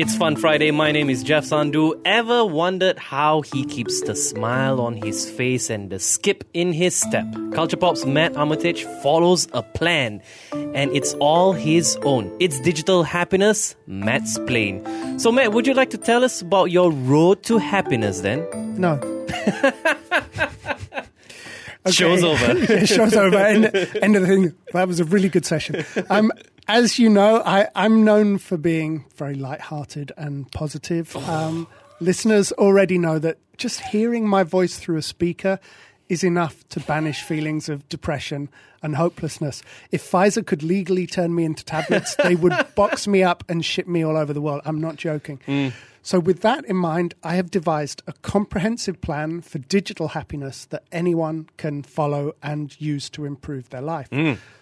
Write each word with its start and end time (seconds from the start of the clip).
It's 0.00 0.16
Fun 0.16 0.34
Friday. 0.34 0.70
My 0.70 0.92
name 0.92 1.10
is 1.10 1.22
Jeff 1.22 1.44
Sandhu. 1.44 1.92
Ever 2.06 2.42
wondered 2.46 2.98
how 2.98 3.42
he 3.42 3.66
keeps 3.66 4.00
the 4.00 4.16
smile 4.16 4.80
on 4.80 4.96
his 4.96 5.30
face 5.30 5.68
and 5.68 5.90
the 5.90 5.98
skip 5.98 6.42
in 6.54 6.72
his 6.72 6.94
step? 6.96 7.26
Culture 7.52 7.76
Pop's 7.76 8.06
Matt 8.06 8.34
Armitage 8.34 8.84
follows 9.02 9.46
a 9.52 9.62
plan, 9.62 10.22
and 10.52 10.90
it's 10.96 11.12
all 11.20 11.52
his 11.52 11.96
own. 11.96 12.34
It's 12.40 12.58
digital 12.60 13.02
happiness, 13.02 13.76
Matt's 13.86 14.38
plane. 14.46 15.18
So, 15.18 15.30
Matt, 15.30 15.52
would 15.52 15.66
you 15.66 15.74
like 15.74 15.90
to 15.90 15.98
tell 15.98 16.24
us 16.24 16.40
about 16.40 16.70
your 16.70 16.90
road 16.90 17.42
to 17.42 17.58
happiness 17.58 18.20
then? 18.20 18.48
No. 18.80 18.98
Okay. 21.86 21.92
Show's 21.92 22.22
over. 22.22 22.58
yeah, 22.72 22.84
show's 22.84 23.14
over. 23.14 23.38
End, 23.38 23.64
end 24.02 24.14
of 24.14 24.20
the 24.22 24.28
thing. 24.28 24.54
That 24.74 24.86
was 24.86 25.00
a 25.00 25.04
really 25.04 25.30
good 25.30 25.46
session. 25.46 25.82
Um, 26.10 26.30
as 26.68 26.98
you 26.98 27.08
know, 27.08 27.42
I, 27.44 27.68
I'm 27.74 28.04
known 28.04 28.38
for 28.38 28.56
being 28.56 29.04
very 29.16 29.34
light-hearted 29.34 30.12
and 30.16 30.50
positive. 30.52 31.16
Um, 31.16 31.66
listeners 32.00 32.52
already 32.52 32.98
know 32.98 33.18
that 33.18 33.38
just 33.56 33.80
hearing 33.80 34.28
my 34.28 34.42
voice 34.42 34.78
through 34.78 34.96
a 34.96 35.02
speaker 35.02 35.58
is 36.08 36.24
enough 36.24 36.68
to 36.70 36.80
banish 36.80 37.22
feelings 37.22 37.68
of 37.68 37.88
depression 37.88 38.48
and 38.82 38.96
hopelessness. 38.96 39.62
If 39.92 40.02
Pfizer 40.10 40.44
could 40.44 40.62
legally 40.62 41.06
turn 41.06 41.34
me 41.34 41.44
into 41.44 41.64
tablets, 41.64 42.16
they 42.16 42.34
would 42.34 42.54
box 42.74 43.06
me 43.06 43.22
up 43.22 43.44
and 43.48 43.64
ship 43.64 43.86
me 43.86 44.04
all 44.04 44.16
over 44.16 44.32
the 44.32 44.40
world. 44.40 44.62
I'm 44.64 44.80
not 44.80 44.96
joking. 44.96 45.72
So, 46.02 46.18
with 46.18 46.40
that 46.40 46.64
in 46.64 46.76
mind, 46.76 47.14
I 47.22 47.34
have 47.34 47.50
devised 47.50 48.02
a 48.06 48.14
comprehensive 48.14 49.02
plan 49.02 49.42
for 49.42 49.58
digital 49.58 50.08
happiness 50.08 50.64
that 50.66 50.82
anyone 50.90 51.48
can 51.58 51.82
follow 51.82 52.32
and 52.42 52.74
use 52.80 53.10
to 53.10 53.26
improve 53.26 53.68
their 53.68 53.82
life. 53.82 54.08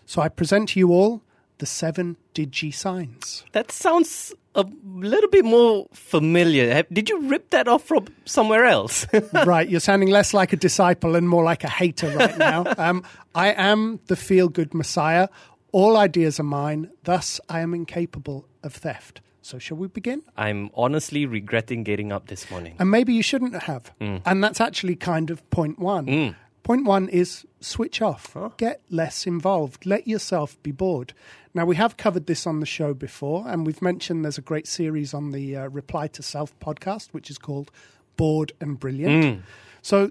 So, 0.05 0.21
I 0.21 0.29
present 0.29 0.71
to 0.71 0.81
you 0.81 0.91
all 0.91 1.23
the 1.59 1.67
seven 1.67 2.17
digi 2.35 2.73
signs. 2.73 3.45
That 3.53 3.71
sounds 3.71 4.35
a 4.55 4.65
little 4.85 5.29
bit 5.31 5.45
more 5.45 5.87
familiar. 5.93 6.83
Did 6.93 7.09
you 7.09 7.21
rip 7.29 7.51
that 7.51 7.69
off 7.69 7.85
from 7.85 8.07
somewhere 8.25 8.65
else? 8.65 9.07
right, 9.45 9.69
you're 9.69 9.81
sounding 9.81 10.11
less 10.11 10.35
like 10.35 10.53
a 10.53 10.57
disciple 10.57 11.15
and 11.15 11.29
more 11.29 11.45
like 11.45 11.65
a 11.65 11.69
hater 11.69 12.11
right 12.17 12.37
now. 12.39 12.65
Um, 12.79 13.03
I 13.35 13.53
am 13.53 13.99
the 14.07 14.15
feel 14.17 14.49
good 14.49 14.73
messiah. 14.73 15.29
All 15.73 15.97
ideas 15.97 16.39
are 16.39 16.45
mine, 16.45 16.91
thus, 17.05 17.41
I 17.49 17.61
am 17.61 17.75
incapable 17.75 18.47
of 18.63 18.73
theft. 18.73 19.21
So, 19.43 19.59
shall 19.59 19.79
we 19.79 19.89
begin? 19.89 20.23
I'm 20.37 20.71
honestly 20.75 21.27
regretting 21.27 21.83
getting 21.83 22.13
up 22.13 22.29
this 22.29 22.51
morning. 22.51 22.77
And 22.79 22.91
maybe 22.91 23.15
you 23.15 23.23
shouldn't 23.23 23.63
have. 23.63 23.91
And 24.01 24.45
that's 24.45 24.61
actually 24.61 24.97
kind 24.97 25.31
of 25.31 25.49
point 25.51 25.79
one. 25.79 26.37
Point 26.69 26.85
one 26.85 27.09
is 27.09 27.47
switch 27.61 28.03
off, 28.03 28.37
get 28.59 28.83
less 28.91 29.27
involved, 29.27 29.87
let 29.87 30.07
yourself 30.07 30.63
be 30.63 30.71
bored. 30.71 31.15
Now, 31.55 31.65
we 31.65 31.77
have 31.77 31.97
covered 31.97 32.27
this 32.27 32.47
on 32.47 32.61
the 32.61 32.67
show 32.67 32.93
before, 32.93 33.49
and 33.49 33.65
we've 33.65 33.81
mentioned 33.81 34.23
there's 34.23 34.37
a 34.37 34.43
great 34.43 34.67
series 34.67 35.15
on 35.15 35.31
the 35.31 35.57
uh, 35.57 35.69
Reply 35.69 36.09
to 36.09 36.23
Self 36.23 36.53
podcast, 36.61 37.15
which 37.15 37.31
is 37.31 37.39
called 37.39 37.71
Bored 38.19 38.53
and 38.61 38.79
Brilliant. 38.79 39.45
So, 39.81 40.11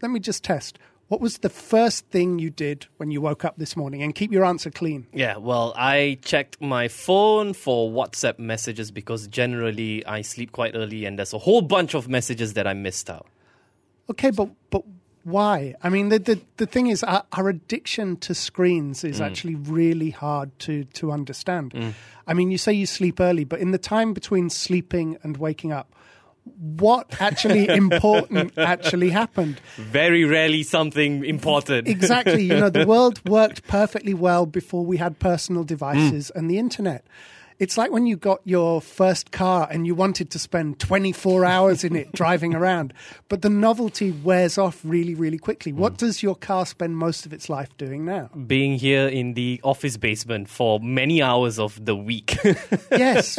let 0.00 0.12
me 0.12 0.20
just 0.20 0.44
test. 0.44 0.78
What 1.08 1.20
was 1.20 1.38
the 1.38 1.48
first 1.48 2.06
thing 2.06 2.38
you 2.38 2.50
did 2.50 2.86
when 2.98 3.10
you 3.10 3.20
woke 3.20 3.44
up 3.44 3.56
this 3.56 3.76
morning? 3.76 4.04
And 4.04 4.14
keep 4.14 4.30
your 4.30 4.44
answer 4.44 4.70
clean. 4.70 5.08
Yeah, 5.12 5.38
well, 5.38 5.74
I 5.76 6.20
checked 6.22 6.60
my 6.60 6.86
phone 6.86 7.52
for 7.52 7.90
WhatsApp 7.90 8.38
messages 8.38 8.92
because 8.92 9.26
generally 9.26 10.06
I 10.06 10.22
sleep 10.22 10.52
quite 10.52 10.76
early 10.76 11.04
and 11.04 11.18
there's 11.18 11.32
a 11.32 11.38
whole 11.38 11.62
bunch 11.62 11.94
of 11.94 12.08
messages 12.08 12.54
that 12.54 12.68
I 12.68 12.74
missed 12.74 13.10
out. 13.10 13.26
Okay, 14.08 14.30
but 14.30 14.50
but 14.70 14.84
why? 15.26 15.74
I 15.82 15.88
mean, 15.88 16.08
the 16.08 16.20
the, 16.20 16.40
the 16.56 16.66
thing 16.66 16.86
is, 16.86 17.02
our, 17.02 17.24
our 17.32 17.48
addiction 17.48 18.16
to 18.18 18.32
screens 18.32 19.02
is 19.02 19.18
mm. 19.18 19.26
actually 19.26 19.56
really 19.56 20.10
hard 20.10 20.56
to 20.60 20.84
to 20.84 21.10
understand. 21.10 21.72
Mm. 21.72 21.94
I 22.28 22.34
mean, 22.34 22.52
you 22.52 22.58
say 22.58 22.72
you 22.72 22.86
sleep 22.86 23.18
early, 23.18 23.42
but 23.42 23.58
in 23.58 23.72
the 23.72 23.78
time 23.78 24.12
between 24.12 24.50
sleeping 24.50 25.18
and 25.24 25.36
waking 25.36 25.72
up, 25.72 25.92
what 26.44 27.20
actually 27.20 27.68
important 27.84 28.56
actually 28.56 29.10
happened? 29.10 29.60
Very 29.76 30.24
rarely 30.24 30.62
something 30.62 31.24
important. 31.24 31.88
Exactly. 31.88 32.44
You 32.44 32.60
know, 32.60 32.70
the 32.70 32.86
world 32.86 33.20
worked 33.28 33.66
perfectly 33.66 34.14
well 34.14 34.46
before 34.46 34.86
we 34.86 34.96
had 34.96 35.18
personal 35.18 35.64
devices 35.64 36.30
mm. 36.34 36.38
and 36.38 36.48
the 36.48 36.58
internet. 36.58 37.04
It's 37.58 37.78
like 37.78 37.90
when 37.90 38.06
you 38.06 38.16
got 38.16 38.40
your 38.44 38.80
first 38.82 39.32
car 39.32 39.66
and 39.70 39.86
you 39.86 39.94
wanted 39.94 40.30
to 40.30 40.38
spend 40.38 40.78
24 40.78 41.44
hours 41.56 41.84
in 41.84 41.96
it 41.96 42.12
driving 42.12 42.54
around, 42.54 42.92
but 43.28 43.42
the 43.42 43.48
novelty 43.48 44.10
wears 44.10 44.58
off 44.58 44.80
really, 44.84 45.14
really 45.14 45.38
quickly. 45.38 45.72
What 45.72 45.94
mm. 45.94 45.98
does 45.98 46.22
your 46.22 46.34
car 46.34 46.66
spend 46.66 46.96
most 46.96 47.24
of 47.24 47.32
its 47.32 47.48
life 47.48 47.74
doing 47.78 48.04
now? 48.04 48.28
Being 48.46 48.78
here 48.78 49.08
in 49.08 49.34
the 49.34 49.60
office 49.64 49.96
basement 49.96 50.48
for 50.48 50.80
many 50.80 51.22
hours 51.22 51.58
of 51.58 51.82
the 51.82 51.96
week. 51.96 52.36
yes, 52.90 53.38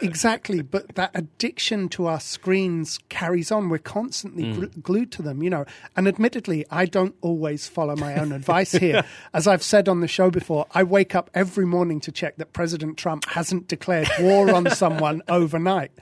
exactly. 0.00 0.62
But 0.62 0.94
that 0.94 1.10
addiction 1.14 1.88
to 1.90 2.06
our 2.06 2.20
screens 2.20 3.00
carries 3.08 3.50
on. 3.50 3.68
We're 3.68 3.78
constantly 3.78 4.44
mm. 4.44 4.56
gl- 4.58 4.82
glued 4.82 5.12
to 5.12 5.22
them, 5.22 5.42
you 5.42 5.50
know. 5.50 5.64
And 5.96 6.06
admittedly, 6.06 6.64
I 6.70 6.86
don't 6.86 7.16
always 7.20 7.66
follow 7.66 7.96
my 7.96 8.14
own 8.16 8.32
advice 8.32 8.72
here. 8.86 9.04
As 9.34 9.46
I've 9.46 9.62
said 9.62 9.88
on 9.88 10.00
the 10.00 10.08
show 10.08 10.30
before, 10.30 10.66
I 10.72 10.82
wake 10.82 11.14
up 11.14 11.30
every 11.34 11.66
morning 11.66 12.00
to 12.00 12.12
check 12.12 12.36
that 12.36 12.52
President 12.52 12.96
Trump 12.96 13.24
hasn't 13.26 13.55
declared 13.60 14.08
war 14.20 14.52
on 14.54 14.70
someone 14.70 15.22
overnight. 15.28 15.92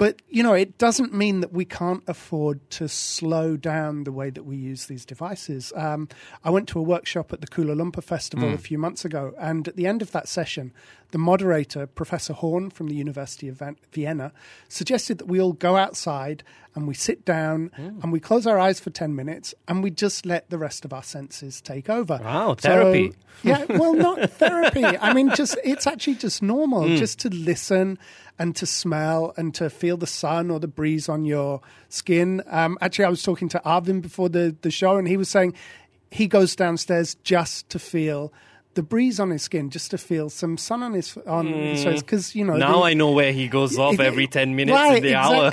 But, 0.00 0.22
you 0.30 0.42
know, 0.42 0.54
it 0.54 0.78
doesn't 0.78 1.12
mean 1.12 1.40
that 1.40 1.52
we 1.52 1.66
can't 1.66 2.02
afford 2.06 2.70
to 2.70 2.88
slow 2.88 3.58
down 3.58 4.04
the 4.04 4.12
way 4.12 4.30
that 4.30 4.46
we 4.46 4.56
use 4.56 4.86
these 4.86 5.04
devices. 5.04 5.74
Um, 5.76 6.08
I 6.42 6.48
went 6.48 6.68
to 6.68 6.78
a 6.78 6.82
workshop 6.82 7.34
at 7.34 7.42
the 7.42 7.46
Kuala 7.46 7.76
Lumpur 7.76 8.02
Festival 8.02 8.48
hmm. 8.48 8.54
a 8.54 8.58
few 8.58 8.78
months 8.78 9.04
ago, 9.04 9.34
and 9.38 9.68
at 9.68 9.76
the 9.76 9.86
end 9.86 10.00
of 10.00 10.10
that 10.12 10.26
session, 10.26 10.72
the 11.10 11.18
moderator, 11.18 11.86
Professor 11.86 12.32
Horn 12.32 12.70
from 12.70 12.88
the 12.88 12.94
University 12.94 13.46
of 13.46 13.62
Vienna, 13.92 14.32
suggested 14.70 15.18
that 15.18 15.26
we 15.26 15.38
all 15.38 15.52
go 15.52 15.76
outside 15.76 16.44
and 16.74 16.88
we 16.88 16.94
sit 16.94 17.26
down 17.26 17.70
hmm. 17.76 18.00
and 18.02 18.10
we 18.10 18.20
close 18.20 18.46
our 18.46 18.58
eyes 18.58 18.80
for 18.80 18.88
10 18.88 19.14
minutes 19.14 19.54
and 19.68 19.82
we 19.82 19.90
just 19.90 20.24
let 20.24 20.48
the 20.48 20.56
rest 20.56 20.86
of 20.86 20.94
our 20.94 21.02
senses 21.02 21.60
take 21.60 21.90
over. 21.90 22.20
Wow, 22.22 22.56
So- 22.58 22.68
therapy. 22.68 23.12
yeah, 23.42 23.66
well, 23.68 23.92
not 23.92 24.30
therapy. 24.38 24.84
I 24.84 25.12
mean, 25.12 25.34
just 25.34 25.58
it's 25.62 25.86
actually 25.86 26.14
just 26.14 26.42
normal, 26.42 26.88
hmm. 26.88 26.96
just 26.96 27.18
to 27.20 27.28
listen 27.28 27.98
and 28.40 28.56
to 28.56 28.64
smell 28.66 29.32
and 29.36 29.54
to 29.54 29.68
feel 29.70 29.96
the 29.96 30.06
sun 30.06 30.50
or 30.50 30.58
the 30.58 30.66
breeze 30.66 31.08
on 31.08 31.24
your 31.26 31.60
skin. 31.90 32.42
Um, 32.48 32.76
actually, 32.80 33.04
I 33.04 33.10
was 33.10 33.22
talking 33.22 33.48
to 33.50 33.60
Arvin 33.66 34.00
before 34.00 34.28
the, 34.30 34.56
the 34.62 34.70
show, 34.70 34.96
and 34.96 35.06
he 35.06 35.16
was 35.18 35.28
saying 35.28 35.54
he 36.10 36.26
goes 36.26 36.56
downstairs 36.56 37.14
just 37.22 37.68
to 37.68 37.78
feel 37.78 38.32
the 38.74 38.82
breeze 38.82 39.20
on 39.20 39.30
his 39.30 39.42
skin, 39.42 39.68
just 39.68 39.90
to 39.90 39.98
feel 39.98 40.30
some 40.30 40.56
sun 40.56 40.82
on 40.82 40.94
his 40.94 41.16
on 41.26 41.46
his 41.48 41.84
face, 41.84 42.00
because 42.02 42.34
you 42.34 42.44
know 42.44 42.56
now 42.56 42.78
the- 42.78 42.84
I 42.86 42.94
know 42.94 43.10
where 43.12 43.32
he 43.32 43.46
goes 43.46 43.76
off 43.78 43.94
it- 43.94 44.00
every 44.00 44.26
10 44.26 44.56
minutes 44.56 44.74
right, 44.74 44.96
in 44.96 45.02
the 45.02 45.14
hour. 45.14 45.52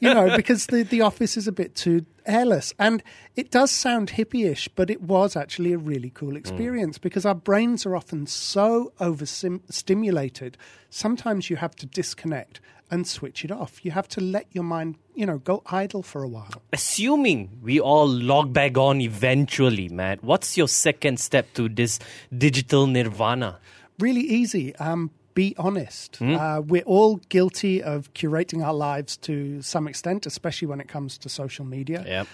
you 0.00 0.12
know, 0.12 0.36
because 0.36 0.66
the, 0.66 0.82
the 0.82 1.00
office 1.00 1.36
is 1.36 1.48
a 1.48 1.52
bit 1.52 1.74
too 1.74 2.04
airless. 2.26 2.74
And 2.78 3.02
it 3.34 3.50
does 3.50 3.70
sound 3.70 4.10
hippie-ish, 4.12 4.68
but 4.68 4.90
it 4.90 5.02
was 5.02 5.36
actually 5.36 5.72
a 5.72 5.78
really 5.78 6.10
cool 6.10 6.32
Mm. 6.32 6.36
experience 6.38 6.98
because 6.98 7.24
our 7.24 7.34
brains 7.34 7.86
are 7.86 7.96
often 7.96 8.26
so 8.26 8.92
overstimulated. 9.00 10.56
Sometimes 10.90 11.50
you 11.50 11.56
have 11.56 11.74
to 11.76 11.86
disconnect 11.86 12.60
and 12.90 13.06
switch 13.06 13.44
it 13.44 13.50
off. 13.50 13.84
You 13.84 13.90
have 13.90 14.06
to 14.08 14.20
let 14.20 14.46
your 14.52 14.62
mind, 14.64 14.94
you 15.14 15.26
know, 15.26 15.38
go 15.38 15.62
idle 15.66 16.02
for 16.02 16.22
a 16.22 16.28
while. 16.28 16.62
Assuming 16.72 17.58
we 17.62 17.80
all 17.80 18.06
log 18.06 18.52
back 18.52 18.78
on 18.78 19.00
eventually, 19.00 19.88
Matt, 19.88 20.22
what's 20.22 20.56
your 20.56 20.68
second 20.68 21.18
step 21.18 21.52
to 21.54 21.68
this 21.68 21.98
digital 22.36 22.86
nirvana? 22.86 23.58
really 23.98 24.20
easy. 24.20 24.76
Um, 24.76 25.10
be 25.36 25.54
honest. 25.58 26.16
Hmm? 26.16 26.34
Uh, 26.34 26.60
we're 26.60 26.82
all 26.82 27.18
guilty 27.28 27.80
of 27.82 28.12
curating 28.14 28.64
our 28.64 28.74
lives 28.74 29.16
to 29.18 29.62
some 29.62 29.86
extent, 29.86 30.26
especially 30.26 30.66
when 30.66 30.80
it 30.80 30.88
comes 30.88 31.18
to 31.18 31.28
social 31.28 31.64
media. 31.64 32.02
Yep. 32.04 32.26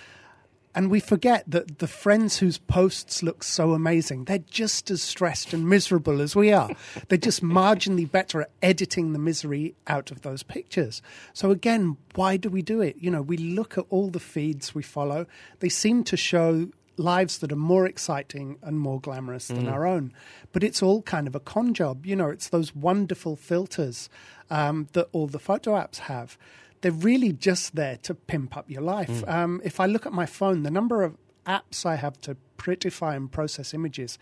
And 0.74 0.90
we 0.90 1.00
forget 1.00 1.44
that 1.48 1.80
the 1.80 1.86
friends 1.86 2.38
whose 2.38 2.56
posts 2.56 3.22
look 3.22 3.44
so 3.44 3.72
amazing, 3.72 4.24
they're 4.24 4.38
just 4.38 4.90
as 4.90 5.02
stressed 5.02 5.52
and 5.52 5.68
miserable 5.68 6.22
as 6.22 6.34
we 6.34 6.50
are. 6.52 6.70
they're 7.08 7.18
just 7.18 7.42
marginally 7.42 8.10
better 8.10 8.40
at 8.42 8.50
editing 8.62 9.12
the 9.12 9.18
misery 9.18 9.74
out 9.86 10.10
of 10.10 10.22
those 10.22 10.42
pictures. 10.42 11.02
So 11.34 11.50
again, 11.50 11.98
why 12.14 12.38
do 12.38 12.48
we 12.48 12.62
do 12.62 12.80
it? 12.80 12.96
You 12.98 13.10
know, 13.10 13.20
we 13.20 13.36
look 13.36 13.76
at 13.76 13.84
all 13.90 14.08
the 14.08 14.20
feeds 14.20 14.74
we 14.74 14.82
follow. 14.82 15.26
They 15.58 15.68
seem 15.68 16.04
to 16.04 16.16
show 16.16 16.70
lives 16.96 17.38
that 17.38 17.52
are 17.52 17.56
more 17.56 17.86
exciting 17.86 18.58
and 18.62 18.78
more 18.78 19.00
glamorous 19.00 19.48
than 19.48 19.68
our 19.68 19.86
own. 19.86 20.12
But 20.52 20.62
it's 20.62 20.82
all 20.82 21.02
kind 21.02 21.26
of 21.26 21.34
a 21.34 21.40
con 21.40 21.74
job. 21.74 22.06
You 22.06 22.16
know, 22.16 22.28
it's 22.28 22.48
those 22.48 22.74
wonderful 22.74 23.36
filters 23.36 24.08
um, 24.50 24.88
that 24.92 25.08
all 25.12 25.26
the 25.26 25.38
photo 25.38 25.72
apps 25.72 25.98
have. 25.98 26.36
They're 26.82 26.92
really 26.92 27.32
just 27.32 27.76
there 27.76 27.96
to 28.02 28.14
pimp 28.14 28.56
up 28.56 28.70
your 28.70 28.82
life. 28.82 29.22
Um, 29.28 29.60
if 29.64 29.80
I 29.80 29.86
look 29.86 30.04
at 30.06 30.12
my 30.12 30.26
phone, 30.26 30.62
the 30.64 30.70
number 30.70 31.02
of 31.02 31.16
apps 31.46 31.86
I 31.86 31.96
have 31.96 32.20
to 32.22 32.36
prettify 32.58 33.16
and 33.16 33.30
process 33.30 33.72
images 33.74 34.18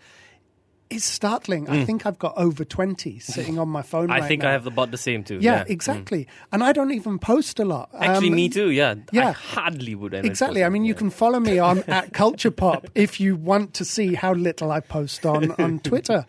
It's 0.91 1.05
startling. 1.05 1.69
I 1.69 1.85
think 1.85 2.05
I've 2.05 2.19
got 2.19 2.33
over 2.37 2.65
20 2.65 3.17
sitting 3.19 3.57
on 3.57 3.69
my 3.69 3.81
phone 3.81 4.11
I 4.11 4.19
right 4.19 4.27
think 4.27 4.41
now. 4.43 4.49
I 4.49 4.51
have 4.51 4.67
about 4.67 4.91
the 4.91 4.97
same 4.97 5.23
too. 5.23 5.39
Yeah, 5.41 5.63
Mm. 5.63 5.69
exactly. 5.69 6.27
And 6.51 6.63
I 6.63 6.73
don't 6.73 6.91
even 6.91 7.17
post 7.17 7.59
a 7.59 7.65
lot. 7.65 7.89
Actually, 7.97 8.27
Um, 8.29 8.35
me 8.35 8.49
too. 8.49 8.69
Yeah. 8.71 8.91
I 8.91 9.03
yeah. 9.11 9.31
hardly 9.31 9.95
would 9.95 10.13
ever. 10.13 10.27
Exactly. 10.27 10.63
I 10.63 10.69
mean, 10.69 10.83
you 10.83 10.91
something, 10.93 11.09
can 11.11 11.17
follow 11.17 11.39
me 11.39 11.59
on 11.59 11.79
at 11.87 12.13
Culture 12.13 12.51
Pop 12.51 12.87
if 12.93 13.19
you 13.19 13.35
want 13.37 13.73
to 13.75 13.85
see 13.85 14.13
how 14.15 14.33
little 14.33 14.71
I 14.71 14.81
post 14.81 15.25
on, 15.25 15.51
on 15.53 15.79
Twitter. 15.89 16.25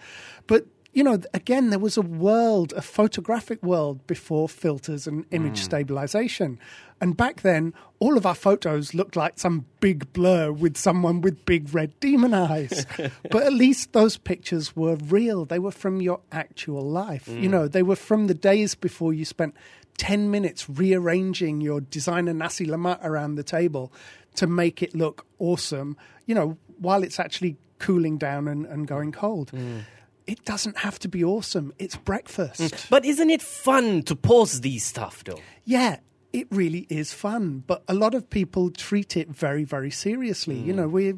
But, 0.47 0.67
you 0.93 1.03
know, 1.03 1.19
again, 1.33 1.71
there 1.71 1.79
was 1.79 1.97
a 1.97 2.03
world, 2.03 2.73
a 2.77 2.83
photographic 2.83 3.62
world 3.62 4.06
before 4.06 4.49
filters 4.49 5.06
and 5.06 5.25
image 5.31 5.61
mm. 5.61 5.65
stabilization. 5.65 6.59
And 7.00 7.17
back 7.17 7.41
then, 7.41 7.73
all 7.99 8.17
of 8.17 8.27
our 8.27 8.35
photos 8.35 8.94
looked 8.94 9.17
like 9.17 9.39
some 9.39 9.65
big 9.81 10.12
blur 10.12 10.53
with 10.53 10.77
someone 10.77 11.21
with 11.21 11.44
big 11.47 11.75
red 11.75 11.99
demon 11.99 12.35
eyes. 12.35 12.87
but 13.31 13.43
at 13.43 13.55
least 13.55 13.93
those 13.93 14.19
pictures 14.19 14.77
were 14.77 14.97
real. 14.97 15.44
They 15.44 15.59
were 15.59 15.71
from 15.71 16.00
your 16.00 16.21
actual 16.31 16.83
life. 16.83 17.27
You 17.27 17.49
mm. 17.49 17.50
know, 17.50 17.69
they 17.69 17.83
were 17.83 17.97
from 17.97 18.27
the 18.27 18.35
days 18.35 18.75
before 18.75 19.15
you 19.15 19.25
spent 19.25 19.56
10 19.97 20.31
minutes 20.31 20.69
rearranging 20.69 21.61
your 21.61 21.81
designer 21.81 22.35
Nasi 22.35 22.67
Lemak 22.67 23.03
around 23.03 23.37
the 23.37 23.43
table 23.43 23.93
to 24.37 24.47
make 24.47 24.83
it 24.83 24.94
look 24.94 25.27
awesome, 25.39 25.97
you 26.27 26.35
know, 26.35 26.56
while 26.79 27.03
it's 27.03 27.19
actually 27.19 27.56
cooling 27.79 28.19
down 28.19 28.47
and, 28.47 28.67
and 28.67 28.87
going 28.87 29.12
cold. 29.12 29.50
Mm. 29.53 29.83
It 30.32 30.46
doesn't 30.46 30.79
have 30.79 30.99
to 31.00 31.08
be 31.08 31.23
awesome. 31.23 31.75
It's 31.79 31.94
breakfast. 31.94 32.58
Mm. 32.58 32.88
But 32.88 33.05
isn't 33.05 33.29
it 33.29 33.43
fun 33.43 34.02
to 34.05 34.17
post 34.17 34.62
these 34.62 34.82
stuff 34.82 35.23
though? 35.25 35.38
Yeah, 35.67 35.99
it 36.32 36.46
really 36.50 36.87
is 36.88 37.12
fun, 37.12 37.64
but 37.67 37.82
a 37.87 37.93
lot 37.93 38.14
of 38.14 38.31
people 38.31 38.70
treat 38.70 39.14
it 39.14 39.29
very, 39.29 39.64
very 39.64 39.90
seriously. 39.90 40.56
You 40.56 40.73
mm. 40.73 40.76
know, 40.76 40.88
we 40.88 41.14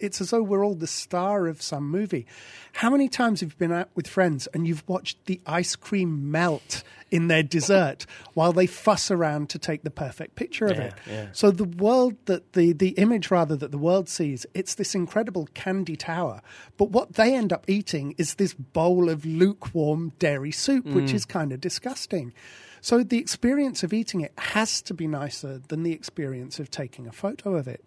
it's 0.00 0.20
as 0.20 0.30
though 0.30 0.42
we're 0.42 0.64
all 0.64 0.74
the 0.74 0.86
star 0.86 1.46
of 1.46 1.62
some 1.62 1.88
movie. 1.88 2.26
How 2.74 2.90
many 2.90 3.08
times 3.08 3.40
have 3.40 3.50
you 3.50 3.56
been 3.56 3.72
out 3.72 3.90
with 3.94 4.06
friends 4.06 4.46
and 4.48 4.66
you've 4.66 4.86
watched 4.88 5.26
the 5.26 5.40
ice 5.46 5.76
cream 5.76 6.30
melt 6.30 6.82
in 7.10 7.28
their 7.28 7.42
dessert 7.42 8.06
while 8.34 8.52
they 8.52 8.66
fuss 8.66 9.10
around 9.10 9.50
to 9.50 9.58
take 9.58 9.82
the 9.82 9.90
perfect 9.90 10.36
picture 10.36 10.66
of 10.66 10.76
Yeah, 10.76 10.84
it? 10.84 10.94
yeah. 11.06 11.26
So 11.32 11.50
the 11.50 11.64
world 11.64 12.14
that 12.26 12.52
the 12.52 12.72
the 12.72 12.90
image 12.90 13.30
rather 13.30 13.56
that 13.56 13.72
the 13.72 13.78
world 13.78 14.08
sees, 14.08 14.46
it's 14.54 14.74
this 14.74 14.94
incredible 14.94 15.48
candy 15.54 15.96
tower. 15.96 16.40
But 16.76 16.90
what 16.90 17.14
they 17.14 17.34
end 17.34 17.52
up 17.52 17.64
eating 17.68 18.14
is 18.18 18.34
this 18.34 18.54
bowl 18.54 19.08
of 19.08 19.26
lukewarm 19.26 20.12
dairy 20.18 20.52
soup, 20.52 20.86
which 20.86 21.10
mm. 21.10 21.14
is 21.14 21.24
kind 21.24 21.52
of 21.52 21.60
disgusting. 21.60 22.32
So 22.80 23.02
the 23.02 23.18
experience 23.18 23.82
of 23.82 23.92
eating 23.92 24.20
it 24.22 24.32
has 24.38 24.80
to 24.82 24.94
be 24.94 25.06
nicer 25.06 25.60
than 25.68 25.82
the 25.82 25.92
experience 25.92 26.58
of 26.58 26.70
taking 26.70 27.06
a 27.06 27.12
photo 27.12 27.54
of 27.56 27.68
it. 27.68 27.86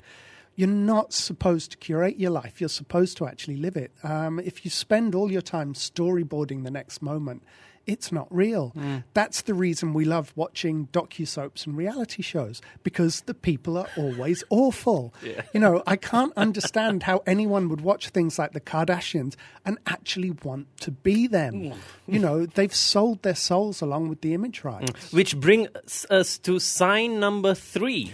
You're 0.56 0.68
not 0.70 1.14
supposed 1.14 1.72
to 1.72 1.78
curate 1.78 2.20
your 2.20 2.32
life. 2.32 2.60
You're 2.62 2.70
supposed 2.70 3.18
to 3.18 3.28
actually 3.28 3.58
live 3.58 3.76
it. 3.76 3.92
Um, 4.04 4.40
if 4.40 4.64
you 4.66 4.72
spend 4.72 5.16
all 5.16 5.32
your 5.32 5.42
time 5.42 5.74
storyboarding 5.74 6.64
the 6.64 6.72
next 6.72 7.02
moment, 7.02 7.44
it's 7.86 8.14
not 8.14 8.28
real. 8.34 8.72
That's 9.14 9.42
the 9.42 9.54
reason 9.54 9.94
we 9.94 10.06
love 10.06 10.32
watching 10.38 10.88
docu-soaps 10.94 11.66
and 11.66 11.76
reality 11.76 12.22
shows 12.22 12.62
because 12.82 13.22
the 13.22 13.34
people 13.34 13.78
are 13.78 13.90
always 13.98 14.42
awful. 14.50 15.14
You 15.54 15.60
know, 15.60 15.84
I 15.86 15.98
can't 15.98 16.32
understand 16.38 17.04
how 17.04 17.24
anyone 17.28 17.68
would 17.68 17.82
watch 17.82 18.08
things 18.10 18.40
like 18.40 18.54
the 18.54 18.62
Kardashians 18.62 19.36
and 19.66 19.80
actually 19.86 20.32
want 20.32 20.68
to 20.82 20.92
be 20.92 21.28
them. 21.28 21.74
you 22.08 22.20
know, 22.20 22.46
they've 22.46 22.74
sold 22.74 23.22
their 23.24 23.36
souls 23.36 23.82
along 23.82 24.08
with 24.08 24.22
the 24.22 24.34
image 24.34 24.64
rights. 24.64 25.12
Which 25.12 25.36
brings 25.38 26.06
us 26.10 26.38
to 26.38 26.60
sign 26.60 27.20
number 27.20 27.54
three. 27.54 28.12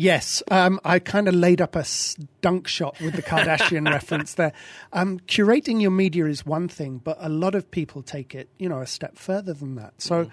Yes, 0.00 0.44
um, 0.48 0.78
I 0.84 1.00
kind 1.00 1.26
of 1.26 1.34
laid 1.34 1.60
up 1.60 1.74
a 1.74 1.84
dunk 2.40 2.68
shot 2.68 3.00
with 3.00 3.16
the 3.16 3.22
Kardashian 3.22 3.90
reference 3.90 4.34
there. 4.34 4.52
Um, 4.92 5.18
curating 5.18 5.82
your 5.82 5.90
media 5.90 6.26
is 6.26 6.46
one 6.46 6.68
thing, 6.68 6.98
but 6.98 7.18
a 7.20 7.28
lot 7.28 7.56
of 7.56 7.68
people 7.72 8.04
take 8.04 8.32
it, 8.32 8.48
you 8.60 8.68
know, 8.68 8.78
a 8.80 8.86
step 8.86 9.18
further 9.18 9.52
than 9.52 9.74
that. 9.74 9.94
So, 10.00 10.30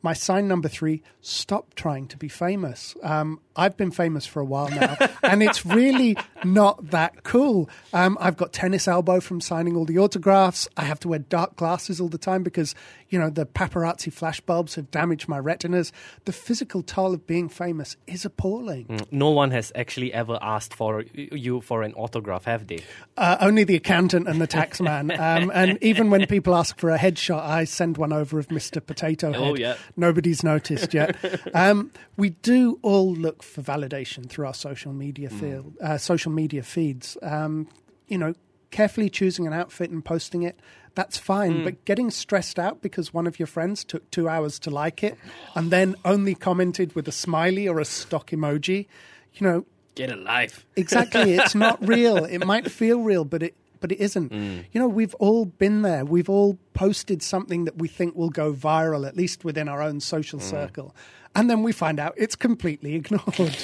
my 0.00 0.14
sign 0.14 0.48
number 0.48 0.68
three: 0.68 1.02
stop 1.20 1.74
trying 1.74 2.08
to 2.08 2.16
be 2.16 2.28
famous. 2.28 2.96
Um, 3.02 3.40
I've 3.58 3.76
been 3.76 3.90
famous 3.90 4.24
for 4.24 4.40
a 4.40 4.44
while 4.44 4.68
now, 4.70 4.96
and 5.22 5.42
it's 5.42 5.66
really 5.66 6.16
not 6.44 6.90
that 6.90 7.24
cool. 7.24 7.68
Um, 7.92 8.16
I've 8.20 8.36
got 8.36 8.52
tennis 8.52 8.86
elbow 8.86 9.20
from 9.20 9.40
signing 9.40 9.76
all 9.76 9.84
the 9.84 9.98
autographs. 9.98 10.68
I 10.76 10.84
have 10.84 11.00
to 11.00 11.08
wear 11.08 11.18
dark 11.18 11.56
glasses 11.56 12.00
all 12.00 12.08
the 12.08 12.18
time 12.18 12.42
because 12.42 12.74
you 13.08 13.18
know 13.18 13.30
the 13.30 13.44
paparazzi 13.44 14.12
flashbulbs 14.12 14.76
have 14.76 14.90
damaged 14.90 15.28
my 15.28 15.38
retinas. 15.38 15.92
The 16.24 16.32
physical 16.32 16.82
toll 16.82 17.12
of 17.14 17.26
being 17.26 17.48
famous 17.48 17.96
is 18.06 18.24
appalling. 18.24 19.00
No 19.10 19.30
one 19.30 19.50
has 19.50 19.72
actually 19.74 20.12
ever 20.12 20.38
asked 20.40 20.74
for 20.74 21.04
you 21.14 21.60
for 21.60 21.82
an 21.82 21.94
autograph, 21.94 22.44
have 22.44 22.66
they? 22.68 22.78
Uh, 23.16 23.36
only 23.40 23.64
the 23.64 23.74
accountant 23.74 24.28
and 24.28 24.40
the 24.40 24.46
tax 24.46 24.80
man. 24.80 25.10
Um, 25.18 25.50
and 25.52 25.82
even 25.82 26.10
when 26.10 26.26
people 26.26 26.54
ask 26.54 26.78
for 26.78 26.90
a 26.90 26.98
headshot, 26.98 27.40
I 27.40 27.64
send 27.64 27.98
one 27.98 28.12
over 28.12 28.38
of 28.38 28.48
Mr. 28.48 28.84
Potato 28.84 29.32
Head. 29.32 29.40
Oh, 29.40 29.54
yeah. 29.56 29.76
Nobody's 29.96 30.44
noticed 30.44 30.94
yet. 30.94 31.16
um, 31.54 31.90
we 32.16 32.30
do 32.30 32.78
all 32.82 33.12
look 33.12 33.42
for 33.48 33.62
validation 33.62 34.28
through 34.28 34.46
our 34.46 34.54
social 34.54 34.92
media 34.92 35.30
field, 35.30 35.74
uh, 35.80 35.98
social 35.98 36.30
media 36.32 36.62
feeds. 36.62 37.16
Um, 37.22 37.68
you 38.06 38.18
know, 38.18 38.34
carefully 38.70 39.08
choosing 39.10 39.46
an 39.46 39.52
outfit 39.52 39.90
and 39.90 40.04
posting 40.04 40.42
it. 40.42 40.58
That's 40.94 41.16
fine, 41.16 41.62
but 41.64 41.84
getting 41.84 42.10
stressed 42.10 42.58
out 42.58 42.82
because 42.82 43.14
one 43.14 43.26
of 43.28 43.38
your 43.38 43.46
friends 43.46 43.84
took 43.84 44.10
two 44.10 44.28
hours 44.28 44.58
to 44.60 44.70
like 44.70 45.04
it 45.04 45.16
and 45.54 45.70
then 45.70 45.94
only 46.04 46.34
commented 46.34 46.94
with 46.96 47.06
a 47.06 47.12
smiley 47.12 47.68
or 47.68 47.78
a 47.78 47.84
stock 47.84 48.30
emoji, 48.30 48.86
you 49.34 49.46
know, 49.46 49.64
Get 49.94 50.10
a 50.10 50.16
life. 50.16 50.66
exactly 50.76 51.34
it's 51.34 51.54
not 51.54 51.84
real 51.94 52.24
it 52.24 52.44
might 52.46 52.70
feel 52.70 53.00
real 53.02 53.24
but 53.24 53.42
it 53.42 53.54
but 53.80 53.92
it 53.92 54.00
isn't. 54.00 54.32
Mm. 54.32 54.64
You 54.72 54.80
know 54.80 54.88
we've 54.88 55.14
all 55.14 55.44
been 55.44 55.82
there. 55.82 56.04
We've 56.04 56.28
all 56.28 56.58
posted 56.74 57.22
something 57.22 57.64
that 57.64 57.78
we 57.78 57.88
think 57.88 58.14
will 58.14 58.30
go 58.30 58.52
viral 58.52 59.06
at 59.06 59.16
least 59.16 59.44
within 59.44 59.68
our 59.68 59.82
own 59.82 60.00
social 60.00 60.38
mm. 60.38 60.42
circle. 60.42 60.94
And 61.34 61.48
then 61.48 61.62
we 61.62 61.72
find 61.72 62.00
out 62.00 62.14
it's 62.16 62.34
completely 62.34 62.94
ignored. 63.00 63.56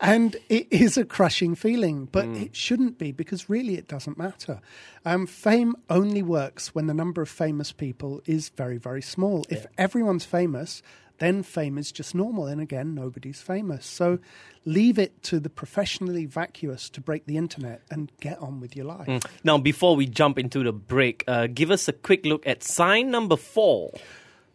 And 0.00 0.36
it 0.48 0.66
is 0.70 0.96
a 0.96 1.04
crushing 1.04 1.54
feeling 1.54 2.06
but 2.06 2.26
mm. 2.26 2.42
it 2.42 2.56
shouldn't 2.56 2.98
be 2.98 3.12
because 3.12 3.48
really 3.48 3.76
it 3.76 3.88
doesn't 3.88 4.18
matter. 4.18 4.60
Um, 5.04 5.26
fame 5.26 5.74
only 5.90 6.22
works 6.22 6.74
when 6.74 6.86
the 6.86 6.94
number 6.94 7.22
of 7.22 7.28
famous 7.28 7.72
people 7.72 8.22
is 8.26 8.48
very 8.50 8.78
very 8.78 9.02
small. 9.02 9.44
If 9.48 9.66
everyone's 9.78 10.24
famous 10.24 10.82
then 11.22 11.42
fame 11.42 11.78
is 11.78 11.92
just 11.92 12.14
normal. 12.14 12.46
And 12.46 12.60
again, 12.60 12.94
nobody's 12.94 13.40
famous. 13.40 13.86
So 13.86 14.18
leave 14.64 14.98
it 14.98 15.22
to 15.24 15.38
the 15.38 15.48
professionally 15.48 16.26
vacuous 16.26 16.90
to 16.90 17.00
break 17.00 17.26
the 17.26 17.36
internet 17.36 17.82
and 17.90 18.10
get 18.20 18.38
on 18.38 18.60
with 18.60 18.74
your 18.76 18.86
life. 18.86 19.22
Now, 19.44 19.58
before 19.58 19.94
we 19.94 20.06
jump 20.06 20.38
into 20.38 20.62
the 20.64 20.72
break, 20.72 21.24
uh, 21.28 21.46
give 21.46 21.70
us 21.70 21.88
a 21.88 21.92
quick 21.92 22.26
look 22.26 22.46
at 22.46 22.62
sign 22.62 23.10
number 23.10 23.36
four. 23.36 23.92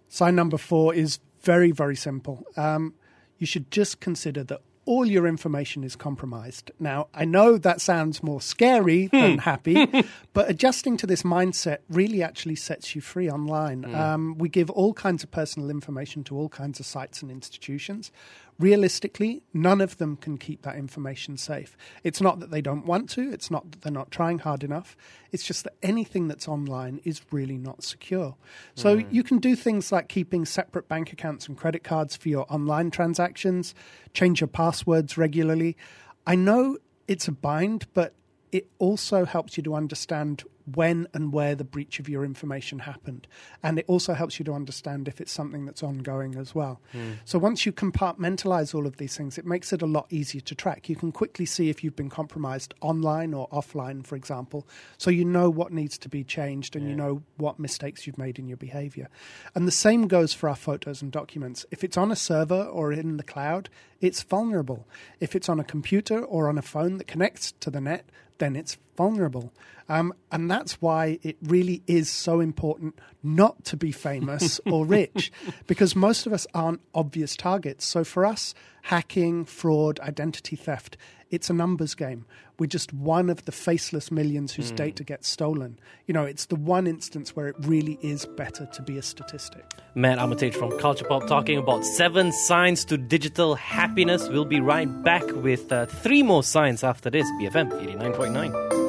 Sign 0.09 0.35
number 0.35 0.57
four 0.57 0.93
is 0.93 1.19
very, 1.41 1.71
very 1.71 1.95
simple. 1.95 2.45
Um, 2.55 2.93
you 3.37 3.47
should 3.47 3.71
just 3.71 3.99
consider 3.99 4.43
that 4.43 4.61
all 4.87 5.05
your 5.05 5.27
information 5.27 5.83
is 5.83 5.95
compromised. 5.95 6.71
Now, 6.79 7.07
I 7.13 7.25
know 7.25 7.57
that 7.57 7.81
sounds 7.81 8.23
more 8.23 8.41
scary 8.41 9.07
than 9.07 9.37
happy, 9.39 9.85
but 10.33 10.49
adjusting 10.49 10.95
to 10.97 11.05
this 11.05 11.23
mindset 11.23 11.79
really 11.89 12.23
actually 12.23 12.55
sets 12.55 12.95
you 12.95 13.01
free 13.01 13.29
online. 13.29 13.93
Um, 13.93 14.37
we 14.37 14.47
give 14.47 14.69
all 14.69 14.93
kinds 14.93 15.23
of 15.23 15.29
personal 15.29 15.69
information 15.69 16.23
to 16.25 16.37
all 16.37 16.47
kinds 16.47 16.79
of 16.79 16.85
sites 16.85 17.21
and 17.21 17.29
institutions. 17.29 18.11
Realistically, 18.59 19.43
none 19.53 19.81
of 19.81 19.97
them 19.97 20.17
can 20.17 20.37
keep 20.37 20.63
that 20.63 20.77
information 20.77 21.37
safe. 21.37 21.77
It's 22.03 22.19
not 22.19 22.39
that 22.39 22.49
they 22.49 22.61
don't 22.61 22.85
want 22.85 23.07
to, 23.11 23.31
it's 23.31 23.51
not 23.51 23.71
that 23.71 23.81
they're 23.81 23.91
not 23.91 24.09
trying 24.09 24.39
hard 24.39 24.63
enough. 24.63 24.97
It's 25.31 25.43
just 25.43 25.63
that 25.65 25.75
anything 25.83 26.27
that's 26.27 26.47
online 26.47 26.99
is 27.03 27.21
really 27.31 27.57
not 27.57 27.83
secure. 27.83 28.35
So 28.73 28.99
hmm. 28.99 29.07
you 29.13 29.23
can 29.23 29.37
do 29.37 29.55
things 29.55 29.91
like 29.91 30.09
keeping 30.09 30.43
separate 30.43 30.87
bank 30.87 31.13
accounts 31.13 31.47
and 31.47 31.55
credit 31.55 31.83
cards 31.83 32.15
for 32.15 32.29
your 32.29 32.51
online 32.51 32.89
transactions, 32.89 33.75
change 34.13 34.41
your 34.41 34.47
passwords 34.47 35.17
regularly. 35.17 35.77
I 36.25 36.35
know 36.35 36.77
it's 37.07 37.27
a 37.27 37.31
bind, 37.31 37.85
but 37.93 38.13
it 38.51 38.67
also 38.79 39.25
helps 39.25 39.57
you 39.57 39.63
to 39.63 39.75
understand 39.75 40.43
when 40.75 41.07
and 41.13 41.31
where 41.31 41.55
the 41.55 41.63
breach 41.63 41.99
of 41.99 42.09
your 42.09 42.25
information 42.25 42.79
happened. 42.79 43.27
And 43.63 43.79
it 43.79 43.85
also 43.87 44.13
helps 44.13 44.39
you 44.39 44.45
to 44.45 44.53
understand 44.53 45.07
if 45.07 45.21
it's 45.21 45.31
something 45.31 45.65
that's 45.65 45.83
ongoing 45.83 46.35
as 46.35 46.53
well. 46.53 46.81
Hmm. 46.91 47.13
So 47.25 47.39
once 47.39 47.65
you 47.65 47.71
compartmentalize 47.71 48.75
all 48.75 48.85
of 48.85 48.97
these 48.97 49.15
things, 49.15 49.37
it 49.37 49.45
makes 49.45 49.71
it 49.71 49.81
a 49.81 49.85
lot 49.85 50.07
easier 50.09 50.41
to 50.41 50.55
track. 50.55 50.89
You 50.89 50.95
can 50.95 51.11
quickly 51.11 51.45
see 51.45 51.69
if 51.69 51.83
you've 51.83 51.95
been 51.95 52.09
compromised 52.09 52.73
online 52.81 53.33
or 53.33 53.47
offline, 53.49 54.05
for 54.05 54.15
example. 54.15 54.67
So 54.97 55.09
you 55.09 55.23
know 55.23 55.49
what 55.49 55.71
needs 55.71 55.97
to 55.99 56.09
be 56.09 56.23
changed 56.23 56.75
and 56.75 56.89
you 56.89 56.95
know 56.95 57.23
what 57.37 57.59
mistakes 57.59 58.05
you've 58.05 58.17
made 58.17 58.39
in 58.39 58.47
your 58.47 58.57
behavior. 58.57 59.09
And 59.55 59.67
the 59.67 59.71
same 59.71 60.07
goes 60.07 60.33
for 60.33 60.49
our 60.49 60.55
photos 60.55 61.01
and 61.01 61.11
documents. 61.11 61.65
If 61.71 61.83
it's 61.83 61.97
on 61.97 62.11
a 62.11 62.15
server 62.15 62.63
or 62.63 62.91
in 62.91 63.17
the 63.17 63.23
cloud, 63.23 63.69
it's 64.01 64.21
vulnerable. 64.21 64.87
If 65.19 65.35
it's 65.35 65.49
on 65.49 65.59
a 65.59 65.63
computer 65.63 66.23
or 66.23 66.49
on 66.49 66.57
a 66.57 66.61
phone 66.61 66.97
that 66.97 67.07
connects 67.07 67.53
to 67.59 67.69
the 67.69 67.81
net, 67.81 68.09
then 68.37 68.55
it's 68.55 68.77
vulnerable. 68.97 69.53
Um, 69.89 70.13
and 70.31 70.51
that's 70.51 70.81
why 70.81 71.19
it 71.23 71.37
really 71.41 71.81
is 71.87 72.09
so 72.09 72.41
important 72.41 72.99
not 73.23 73.63
to 73.65 73.77
be 73.77 73.91
famous 73.91 74.59
or 74.65 74.85
rich, 74.85 75.31
because 75.65 75.95
most 75.95 76.25
of 76.25 76.33
us 76.33 76.45
aren't 76.53 76.81
obvious 76.93 77.37
targets. 77.37 77.85
So 77.85 78.03
for 78.03 78.25
us, 78.25 78.53
hacking, 78.83 79.45
fraud, 79.45 79.99
identity 80.01 80.57
theft, 80.57 80.97
it's 81.29 81.49
a 81.49 81.53
numbers 81.53 81.93
game. 81.93 82.25
We're 82.59 82.67
just 82.67 82.91
one 82.91 83.29
of 83.29 83.45
the 83.45 83.51
faceless 83.51 84.11
millions 84.11 84.53
whose 84.53 84.71
data 84.71 85.03
gets 85.03 85.27
stolen. 85.27 85.77
You 86.07 86.13
know, 86.13 86.23
it's 86.23 86.47
the 86.47 86.55
one 86.55 86.87
instance 86.87 87.35
where 87.35 87.47
it 87.47 87.55
really 87.59 87.99
is 88.01 88.25
better 88.25 88.65
to 88.65 88.81
be 88.81 88.97
a 88.97 89.01
statistic. 89.01 89.63
Matt 89.93 90.17
Armitage 90.17 90.55
from 90.55 90.77
Culture 90.79 91.05
Pop 91.05 91.27
talking 91.27 91.59
about 91.59 91.85
seven 91.85 92.31
signs 92.31 92.83
to 92.85 92.97
digital 92.97 93.55
happiness. 93.55 94.27
We'll 94.29 94.45
be 94.45 94.59
right 94.59 94.87
back 95.03 95.23
with 95.35 95.71
uh, 95.71 95.85
three 95.85 96.23
more 96.23 96.43
signs 96.43 96.83
after 96.83 97.11
this. 97.11 97.27
BFM 97.39 97.71
89.9. 97.99 98.86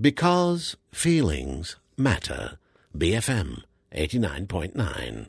Because 0.00 0.76
feelings 0.90 1.76
matter. 1.96 2.58
BFM 2.98 3.62
89.9. 3.94 5.28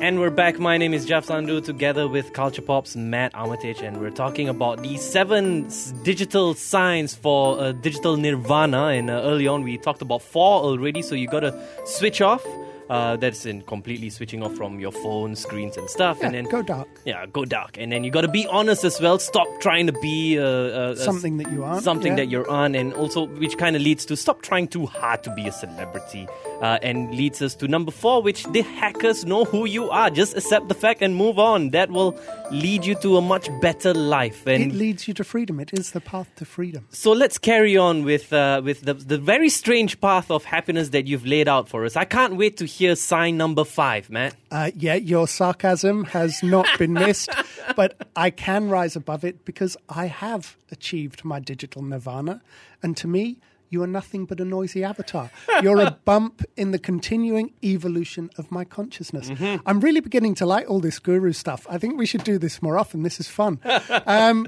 And 0.00 0.18
we're 0.18 0.30
back. 0.30 0.58
My 0.58 0.78
name 0.78 0.94
is 0.94 1.04
Jeff 1.04 1.26
Sandhu 1.26 1.62
together 1.62 2.08
with 2.08 2.32
Culture 2.32 2.62
Pop's 2.62 2.96
Matt 2.96 3.34
Armitage, 3.34 3.82
and 3.82 4.00
we're 4.00 4.10
talking 4.10 4.48
about 4.48 4.82
the 4.82 4.96
seven 4.96 5.68
digital 6.04 6.54
signs 6.54 7.14
for 7.14 7.60
uh, 7.60 7.72
digital 7.72 8.16
nirvana. 8.16 8.86
And 8.86 9.10
uh, 9.10 9.20
early 9.24 9.46
on, 9.46 9.62
we 9.62 9.76
talked 9.76 10.00
about 10.00 10.22
four 10.22 10.62
already, 10.62 11.02
so 11.02 11.14
you 11.14 11.28
gotta 11.28 11.52
switch 11.84 12.22
off. 12.22 12.42
Uh, 12.88 13.16
that's 13.16 13.44
in 13.46 13.62
completely 13.62 14.08
switching 14.10 14.42
off 14.44 14.54
from 14.54 14.78
your 14.78 14.92
phone 14.92 15.34
screens 15.34 15.76
and 15.76 15.90
stuff. 15.90 16.18
Yeah, 16.20 16.26
and 16.26 16.34
then 16.36 16.44
go 16.44 16.62
dark. 16.62 16.88
Yeah, 17.04 17.26
go 17.26 17.44
dark. 17.44 17.76
And 17.78 17.90
then 17.90 18.04
you 18.04 18.10
gotta 18.12 18.28
be 18.28 18.46
honest 18.46 18.84
as 18.84 19.00
well. 19.00 19.18
Stop 19.18 19.48
trying 19.60 19.86
to 19.88 19.92
be 19.94 20.38
uh, 20.38 20.44
uh, 20.44 20.94
Something 20.94 21.38
that 21.38 21.50
you 21.50 21.64
aren't, 21.64 21.82
Something 21.82 22.12
yeah. 22.12 22.16
that 22.24 22.28
you're 22.28 22.48
on, 22.48 22.74
and 22.76 22.92
also 22.94 23.26
which 23.26 23.58
kind 23.58 23.74
of 23.74 23.82
leads 23.82 24.04
to 24.06 24.16
stop 24.16 24.42
trying 24.42 24.68
too 24.68 24.86
hard 24.86 25.24
to 25.24 25.34
be 25.34 25.48
a 25.48 25.52
celebrity, 25.52 26.28
uh, 26.62 26.78
and 26.82 27.12
leads 27.14 27.42
us 27.42 27.54
to 27.56 27.66
number 27.66 27.90
four, 27.90 28.22
which 28.22 28.44
the 28.52 28.62
hackers 28.62 29.24
know 29.24 29.44
who 29.44 29.64
you 29.66 29.90
are. 29.90 30.08
Just 30.10 30.36
accept 30.36 30.68
the 30.68 30.74
fact 30.74 31.02
and 31.02 31.16
move 31.16 31.38
on. 31.40 31.70
That 31.70 31.90
will 31.90 32.16
lead 32.52 32.84
you 32.86 32.94
to 32.96 33.16
a 33.16 33.20
much 33.20 33.48
better 33.60 33.94
life. 33.94 34.46
And 34.46 34.70
It 34.72 34.74
leads 34.76 35.08
you 35.08 35.14
to 35.14 35.24
freedom. 35.24 35.58
It 35.60 35.72
is 35.72 35.90
the 35.90 36.00
path 36.00 36.28
to 36.36 36.44
freedom. 36.44 36.86
so 36.90 37.10
let's 37.12 37.38
carry 37.38 37.76
on 37.76 38.04
with 38.04 38.32
uh, 38.32 38.60
with 38.64 38.82
the 38.82 38.94
the 38.94 39.18
very 39.18 39.48
strange 39.48 40.00
path 40.00 40.30
of 40.30 40.44
happiness 40.44 40.90
that 40.90 41.06
you've 41.08 41.26
laid 41.26 41.48
out 41.48 41.68
for 41.68 41.84
us. 41.84 41.96
I 41.96 42.04
can't 42.04 42.36
wait 42.36 42.56
to 42.58 42.66
hear 42.76 42.96
sign 42.96 43.36
number 43.36 43.64
five, 43.64 44.10
Matt. 44.10 44.34
Uh, 44.50 44.70
yeah, 44.76 44.94
your 44.94 45.26
sarcasm 45.26 46.04
has 46.04 46.42
not 46.42 46.66
been 46.78 46.92
missed, 47.04 47.30
but 47.74 48.08
I 48.14 48.30
can 48.30 48.68
rise 48.68 48.96
above 48.96 49.24
it 49.24 49.44
because 49.44 49.76
I 49.88 50.06
have 50.06 50.56
achieved 50.70 51.24
my 51.24 51.40
digital 51.40 51.82
nirvana. 51.82 52.42
And 52.82 52.96
to 52.98 53.08
me, 53.08 53.38
you 53.68 53.82
are 53.82 53.86
nothing 53.88 54.26
but 54.26 54.40
a 54.40 54.44
noisy 54.44 54.84
avatar. 54.84 55.30
You're 55.62 55.80
a 55.80 55.90
bump 56.04 56.42
in 56.56 56.70
the 56.70 56.78
continuing 56.78 57.52
evolution 57.64 58.30
of 58.38 58.50
my 58.52 58.64
consciousness. 58.64 59.30
I'm 59.66 59.80
really 59.80 60.00
beginning 60.00 60.34
to 60.36 60.46
like 60.46 60.70
all 60.70 60.80
this 60.80 60.98
guru 60.98 61.32
stuff. 61.32 61.66
I 61.68 61.78
think 61.78 61.98
we 61.98 62.06
should 62.06 62.24
do 62.24 62.38
this 62.38 62.62
more 62.62 62.78
often. 62.78 63.02
This 63.02 63.20
is 63.20 63.28
fun. 63.28 63.60
Um, 64.06 64.46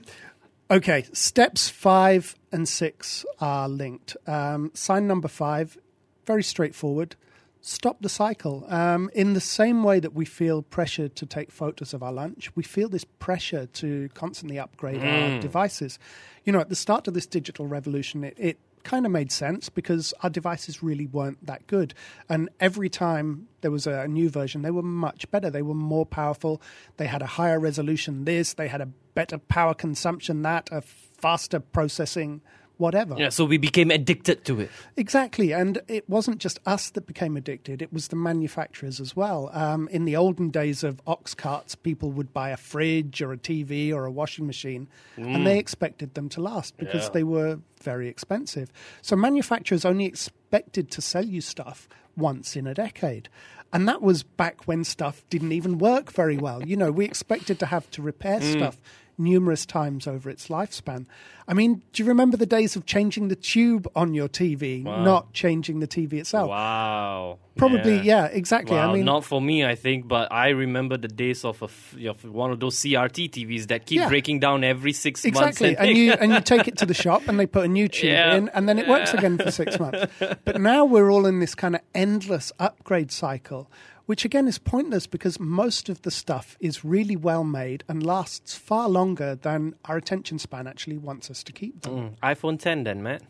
Okay, 0.70 1.06
steps 1.14 1.70
five 1.70 2.36
and 2.52 2.68
six 2.68 3.24
are 3.40 3.70
linked. 3.70 4.18
Um, 4.26 4.70
sign 4.74 5.06
number 5.06 5.28
five, 5.28 5.78
very 6.26 6.42
straightforward. 6.42 7.16
Stop 7.60 8.02
the 8.02 8.08
cycle. 8.08 8.64
Um, 8.68 9.10
in 9.14 9.34
the 9.34 9.40
same 9.40 9.82
way 9.82 10.00
that 10.00 10.14
we 10.14 10.24
feel 10.24 10.62
pressure 10.62 11.08
to 11.08 11.26
take 11.26 11.50
photos 11.50 11.92
of 11.92 12.02
our 12.02 12.12
lunch, 12.12 12.54
we 12.54 12.62
feel 12.62 12.88
this 12.88 13.04
pressure 13.04 13.66
to 13.66 14.08
constantly 14.14 14.58
upgrade 14.58 15.02
our 15.02 15.40
devices. 15.40 15.98
You 16.44 16.52
know, 16.52 16.60
at 16.60 16.68
the 16.68 16.76
start 16.76 17.08
of 17.08 17.14
this 17.14 17.26
digital 17.26 17.66
revolution, 17.66 18.22
it, 18.24 18.34
it 18.38 18.58
kind 18.84 19.04
of 19.04 19.12
made 19.12 19.30
sense 19.30 19.68
because 19.68 20.14
our 20.22 20.30
devices 20.30 20.82
really 20.82 21.06
weren't 21.06 21.44
that 21.44 21.66
good. 21.66 21.94
And 22.28 22.48
every 22.60 22.88
time 22.88 23.48
there 23.60 23.70
was 23.70 23.86
a 23.86 24.06
new 24.08 24.30
version, 24.30 24.62
they 24.62 24.70
were 24.70 24.82
much 24.82 25.30
better. 25.30 25.50
They 25.50 25.62
were 25.62 25.74
more 25.74 26.06
powerful. 26.06 26.62
They 26.96 27.06
had 27.06 27.22
a 27.22 27.26
higher 27.26 27.60
resolution 27.60 28.24
this, 28.24 28.54
they 28.54 28.68
had 28.68 28.80
a 28.80 28.88
better 29.14 29.38
power 29.38 29.74
consumption 29.74 30.42
that, 30.42 30.68
a 30.70 30.80
faster 30.80 31.60
processing, 31.60 32.40
whatever. 32.78 33.14
Yeah, 33.18 33.28
so 33.28 33.44
we 33.44 33.58
became 33.58 33.90
addicted 33.90 34.44
to 34.46 34.60
it. 34.60 34.70
Exactly, 34.96 35.52
and 35.52 35.80
it 35.88 36.08
wasn't 36.08 36.38
just 36.38 36.58
us 36.66 36.90
that 36.90 37.06
became 37.06 37.36
addicted; 37.36 37.82
it 37.82 37.92
was 37.92 38.08
the 38.08 38.16
manufacturers 38.16 39.00
as 39.00 39.14
well. 39.14 39.50
Um, 39.52 39.88
in 39.88 40.04
the 40.06 40.16
olden 40.16 40.48
days 40.48 40.82
of 40.82 41.00
ox 41.06 41.34
carts, 41.34 41.74
people 41.74 42.10
would 42.12 42.32
buy 42.32 42.50
a 42.50 42.56
fridge 42.56 43.20
or 43.20 43.32
a 43.32 43.36
TV 43.38 43.92
or 43.92 44.06
a 44.06 44.10
washing 44.10 44.46
machine, 44.46 44.88
and 45.16 45.46
they 45.46 45.58
expected 45.58 46.14
them 46.14 46.28
to 46.30 46.40
last 46.40 46.76
because 46.78 47.04
Yeah. 47.04 47.10
they 47.10 47.24
were 47.24 47.58
very 47.82 48.08
expensive. 48.08 48.72
So 49.02 49.14
manufacturers 49.16 49.84
only 49.84 50.06
expected 50.06 50.90
to 50.92 51.00
sell 51.02 51.24
you 51.24 51.40
stuff 51.40 51.88
once 52.16 52.56
in 52.56 52.66
a 52.66 52.74
decade. 52.74 53.28
And 53.72 53.86
that 53.86 54.00
was 54.00 54.22
back 54.22 54.66
when 54.66 54.82
stuff 54.82 55.22
didn't 55.28 55.52
even 55.52 55.76
work 55.78 56.10
very 56.10 56.38
well. 56.38 56.66
You 56.66 56.74
know, 56.76 56.90
we 56.90 57.04
expected 57.04 57.58
to 57.58 57.66
have 57.66 57.90
to 57.92 58.00
repair 58.02 58.40
stuff 58.40 58.78
numerous 59.18 59.66
times 59.66 60.06
over 60.06 60.30
its 60.30 60.48
lifespan. 60.48 61.06
I 61.46 61.54
mean, 61.54 61.82
do 61.92 62.02
you 62.02 62.08
remember 62.08 62.36
the 62.36 62.46
days 62.46 62.76
of 62.76 62.84
changing 62.86 63.28
the 63.28 63.34
tube 63.36 63.88
on 63.96 64.14
your 64.14 64.28
TV, 64.28 64.82
not 64.84 65.32
changing 65.32 65.80
the 65.80 65.88
TV 65.88 66.14
itself? 66.14 66.48
Wow. 66.50 67.38
Probably, 67.56 67.98
yeah, 68.00 68.26
exactly. 68.26 68.76
Wow, 68.76 68.90
I 68.90 68.94
mean, 68.94 69.04
not 69.04 69.24
for 69.24 69.40
me, 69.40 69.64
I 69.64 69.74
think, 69.74 70.06
but 70.06 70.30
I 70.30 70.50
remember 70.50 70.96
the 70.96 71.08
days 71.08 71.44
of, 71.44 71.60
a 71.62 71.64
f- 71.64 71.96
of 72.06 72.24
one 72.24 72.52
of 72.52 72.60
those 72.60 72.76
CRT 72.76 73.30
TVs 73.30 73.66
that 73.68 73.86
keep 73.86 73.98
Yeah. 74.00 74.08
breaking 74.08 74.38
down 74.40 74.62
every 74.62 74.92
six 74.92 75.24
Exactly, 75.24 75.70
months. 75.70 75.80
and 75.88 75.96
you 75.96 76.12
and 76.12 76.32
you 76.32 76.40
take 76.40 76.68
it 76.68 76.76
to 76.78 76.86
the 76.86 76.94
shop 76.94 77.26
and 77.26 77.40
they 77.40 77.46
put 77.46 77.64
a 77.64 77.68
new 77.68 77.88
tube 77.88 78.10
Yeah. 78.12 78.36
in, 78.36 78.48
and 78.50 78.68
then 78.68 78.78
it 78.78 78.86
works 78.86 79.12
again 79.12 79.38
for 79.38 79.50
six 79.50 79.80
months. 79.80 80.06
But 80.44 80.60
now 80.60 80.84
we're 80.84 81.10
all 81.10 81.26
in 81.26 81.40
this 81.40 81.54
kind 81.56 81.74
of 81.74 81.80
endless 81.94 82.52
upgrade 82.60 83.10
cycle, 83.10 83.68
which 84.08 84.24
again 84.24 84.48
is 84.48 84.56
pointless 84.56 85.06
because 85.06 85.38
most 85.38 85.90
of 85.90 86.00
the 86.00 86.10
stuff 86.10 86.56
is 86.60 86.82
really 86.82 87.14
well 87.14 87.44
made 87.44 87.84
and 87.88 88.06
lasts 88.06 88.54
far 88.54 88.88
longer 88.88 89.34
than 89.34 89.74
our 89.84 89.98
attention 89.98 90.38
span 90.38 90.66
actually 90.66 90.96
wants 90.96 91.30
us 91.30 91.42
to 91.42 91.52
keep 91.52 91.82
them. 91.82 91.92
Mm. 91.92 92.18
iPhone 92.22 92.58
10 92.58 92.84
then, 92.84 93.02
Matt. 93.02 93.20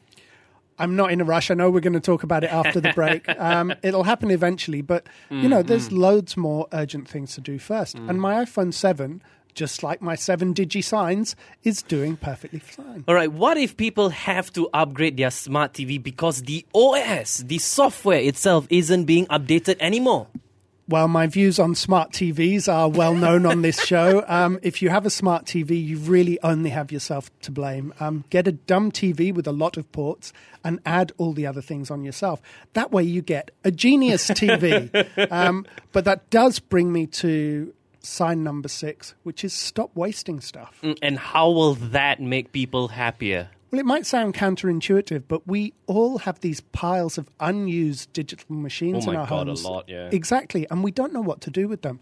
I'm 0.78 0.94
not 0.94 1.10
in 1.10 1.20
a 1.20 1.24
rush. 1.24 1.50
I 1.50 1.54
know 1.54 1.68
we're 1.68 1.80
going 1.80 1.94
to 1.94 2.00
talk 2.00 2.22
about 2.22 2.44
it 2.44 2.52
after 2.52 2.80
the 2.80 2.92
break. 2.92 3.26
Um, 3.38 3.74
it'll 3.82 4.04
happen 4.04 4.30
eventually, 4.30 4.82
but 4.82 5.06
you 5.30 5.48
know, 5.48 5.62
mm, 5.62 5.66
there's 5.66 5.88
mm. 5.88 5.98
loads 5.98 6.36
more 6.36 6.66
urgent 6.72 7.08
things 7.08 7.34
to 7.34 7.40
do 7.40 7.58
first. 7.58 7.96
And 7.96 8.20
my 8.20 8.44
iPhone 8.44 8.72
7, 8.74 9.22
just 9.54 9.82
like 9.82 10.00
my 10.02 10.14
7 10.14 10.54
Digi 10.54 10.82
Signs, 10.82 11.34
is 11.62 11.82
doing 11.82 12.16
perfectly 12.16 12.58
fine. 12.58 13.04
All 13.08 13.14
right, 13.14 13.30
what 13.30 13.56
if 13.56 13.76
people 13.76 14.10
have 14.10 14.52
to 14.52 14.68
upgrade 14.72 15.16
their 15.16 15.30
smart 15.30 15.72
TV 15.72 16.02
because 16.02 16.42
the 16.42 16.64
OS, 16.74 17.38
the 17.38 17.58
software 17.58 18.20
itself, 18.20 18.66
isn't 18.70 19.04
being 19.04 19.26
updated 19.26 19.76
anymore? 19.80 20.28
Well, 20.88 21.06
my 21.06 21.26
views 21.26 21.58
on 21.58 21.74
smart 21.74 22.12
TVs 22.12 22.66
are 22.72 22.88
well 22.88 23.14
known 23.14 23.44
on 23.44 23.60
this 23.60 23.78
show. 23.84 24.24
Um, 24.26 24.58
if 24.62 24.80
you 24.80 24.88
have 24.88 25.04
a 25.04 25.10
smart 25.10 25.44
TV, 25.44 25.84
you 25.84 25.98
really 25.98 26.38
only 26.42 26.70
have 26.70 26.90
yourself 26.90 27.30
to 27.42 27.50
blame. 27.50 27.92
Um, 28.00 28.24
get 28.30 28.48
a 28.48 28.52
dumb 28.52 28.90
TV 28.90 29.34
with 29.34 29.46
a 29.46 29.52
lot 29.52 29.76
of 29.76 29.90
ports 29.92 30.32
and 30.64 30.80
add 30.86 31.12
all 31.18 31.34
the 31.34 31.46
other 31.46 31.60
things 31.60 31.90
on 31.90 32.04
yourself. 32.04 32.40
That 32.72 32.90
way, 32.90 33.02
you 33.02 33.20
get 33.20 33.50
a 33.64 33.70
genius 33.70 34.30
TV. 34.30 35.28
um, 35.30 35.66
but 35.92 36.06
that 36.06 36.30
does 36.30 36.58
bring 36.58 36.90
me 36.90 37.06
to 37.06 37.74
sign 38.00 38.42
number 38.42 38.68
six, 38.68 39.14
which 39.24 39.44
is 39.44 39.52
stop 39.52 39.90
wasting 39.94 40.40
stuff. 40.40 40.78
Mm, 40.82 40.98
And 41.02 41.18
how 41.18 41.50
will 41.50 41.74
that 41.74 42.18
make 42.18 42.50
people 42.52 42.88
happier? 42.88 43.50
Well, 43.70 43.78
it 43.80 43.86
might 43.86 44.06
sound 44.06 44.34
counterintuitive, 44.34 45.24
but 45.28 45.46
we 45.46 45.74
all 45.86 46.18
have 46.18 46.40
these 46.40 46.60
piles 46.60 47.18
of 47.18 47.28
unused 47.38 48.12
digital 48.12 48.54
machines 48.56 49.06
Oh 49.06 49.10
in 49.10 49.16
our 49.16 49.26
God, 49.26 49.46
a 49.48 49.50
homes. 49.50 49.64
lot, 49.64 49.84
yeah. 49.88 50.08
Exactly, 50.10 50.66
and 50.70 50.82
we 50.82 50.90
don't 50.90 51.12
know 51.12 51.20
what 51.20 51.40
to 51.42 51.50
do 51.50 51.68
with 51.68 51.82
them. 51.82 52.00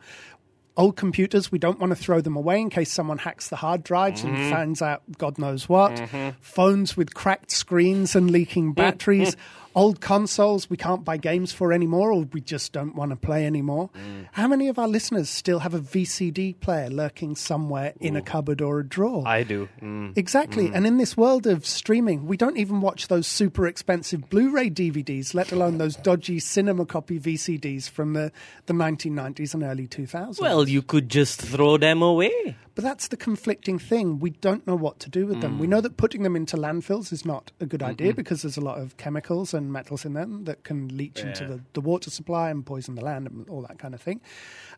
Old 0.78 0.94
computers, 0.96 1.50
we 1.50 1.58
don't 1.58 1.80
want 1.80 1.90
to 1.90 1.96
throw 1.96 2.20
them 2.20 2.36
away 2.36 2.60
in 2.60 2.68
case 2.68 2.92
someone 2.92 3.16
hacks 3.18 3.48
the 3.48 3.56
hard 3.56 3.82
drives 3.82 4.22
Mm-hmm. 4.22 4.34
and 4.36 4.52
finds 4.52 4.82
out 4.82 5.02
God 5.16 5.38
knows 5.38 5.68
what. 5.68 6.00
Phones 6.40 6.96
with 6.96 7.14
cracked 7.14 7.50
screens 7.50 8.14
and 8.14 8.30
leaking 8.30 8.72
batteries. 8.74 9.36
Old 9.76 10.00
consoles 10.00 10.70
we 10.70 10.78
can't 10.78 11.04
buy 11.04 11.18
games 11.18 11.52
for 11.52 11.70
anymore, 11.70 12.10
or 12.10 12.22
we 12.32 12.40
just 12.40 12.72
don't 12.72 12.96
want 12.96 13.10
to 13.10 13.16
play 13.16 13.44
anymore. 13.44 13.90
Mm. 13.90 14.26
How 14.32 14.48
many 14.48 14.68
of 14.68 14.78
our 14.78 14.88
listeners 14.88 15.28
still 15.28 15.58
have 15.58 15.74
a 15.74 15.80
VCD 15.80 16.58
player 16.60 16.88
lurking 16.88 17.36
somewhere 17.36 17.92
in 18.00 18.16
a 18.16 18.22
cupboard 18.22 18.62
or 18.62 18.80
a 18.80 18.84
drawer? 18.84 19.22
I 19.26 19.42
do. 19.42 19.68
Mm. 19.82 20.16
Exactly. 20.16 20.70
And 20.72 20.86
in 20.86 20.96
this 20.96 21.14
world 21.14 21.46
of 21.46 21.66
streaming, 21.66 22.26
we 22.26 22.38
don't 22.38 22.56
even 22.56 22.80
watch 22.80 23.08
those 23.08 23.26
super 23.26 23.66
expensive 23.66 24.30
Blu 24.30 24.50
ray 24.50 24.70
DVDs, 24.70 25.34
let 25.34 25.52
alone 25.52 25.76
those 25.76 25.94
dodgy 25.96 26.38
cinema 26.38 26.86
copy 26.86 27.20
VCDs 27.20 27.90
from 27.90 28.14
the, 28.14 28.32
the 28.64 28.72
1990s 28.72 29.52
and 29.52 29.62
early 29.62 29.86
2000s. 29.86 30.40
Well, 30.40 30.66
you 30.66 30.80
could 30.80 31.10
just 31.10 31.42
throw 31.42 31.76
them 31.76 32.00
away. 32.00 32.56
But 32.76 32.84
that's 32.84 33.08
the 33.08 33.16
conflicting 33.16 33.78
thing. 33.78 34.18
We 34.18 34.30
don't 34.30 34.66
know 34.66 34.76
what 34.76 35.00
to 35.00 35.08
do 35.08 35.26
with 35.26 35.40
them. 35.40 35.58
We 35.58 35.66
mm. 35.66 35.70
know 35.70 35.80
that 35.80 35.96
putting 35.96 36.24
them 36.24 36.36
into 36.36 36.58
landfills 36.58 37.10
is 37.10 37.24
not 37.24 37.50
a 37.58 37.64
good 37.64 37.82
idea 37.82 38.12
because 38.12 38.42
there's 38.42 38.58
a 38.58 38.60
lot 38.60 38.76
of 38.78 38.98
chemicals 38.98 39.54
and 39.54 39.72
metals 39.72 40.04
in 40.04 40.12
them 40.12 40.44
that 40.44 40.62
can 40.62 40.94
leach 40.94 41.20
into 41.20 41.46
the, 41.46 41.60
the 41.72 41.80
water 41.80 42.10
supply 42.10 42.50
and 42.50 42.66
poison 42.66 42.94
the 42.94 43.02
land 43.02 43.26
and 43.26 43.48
all 43.48 43.62
that 43.62 43.78
kind 43.78 43.94
of 43.94 44.02
thing. 44.02 44.20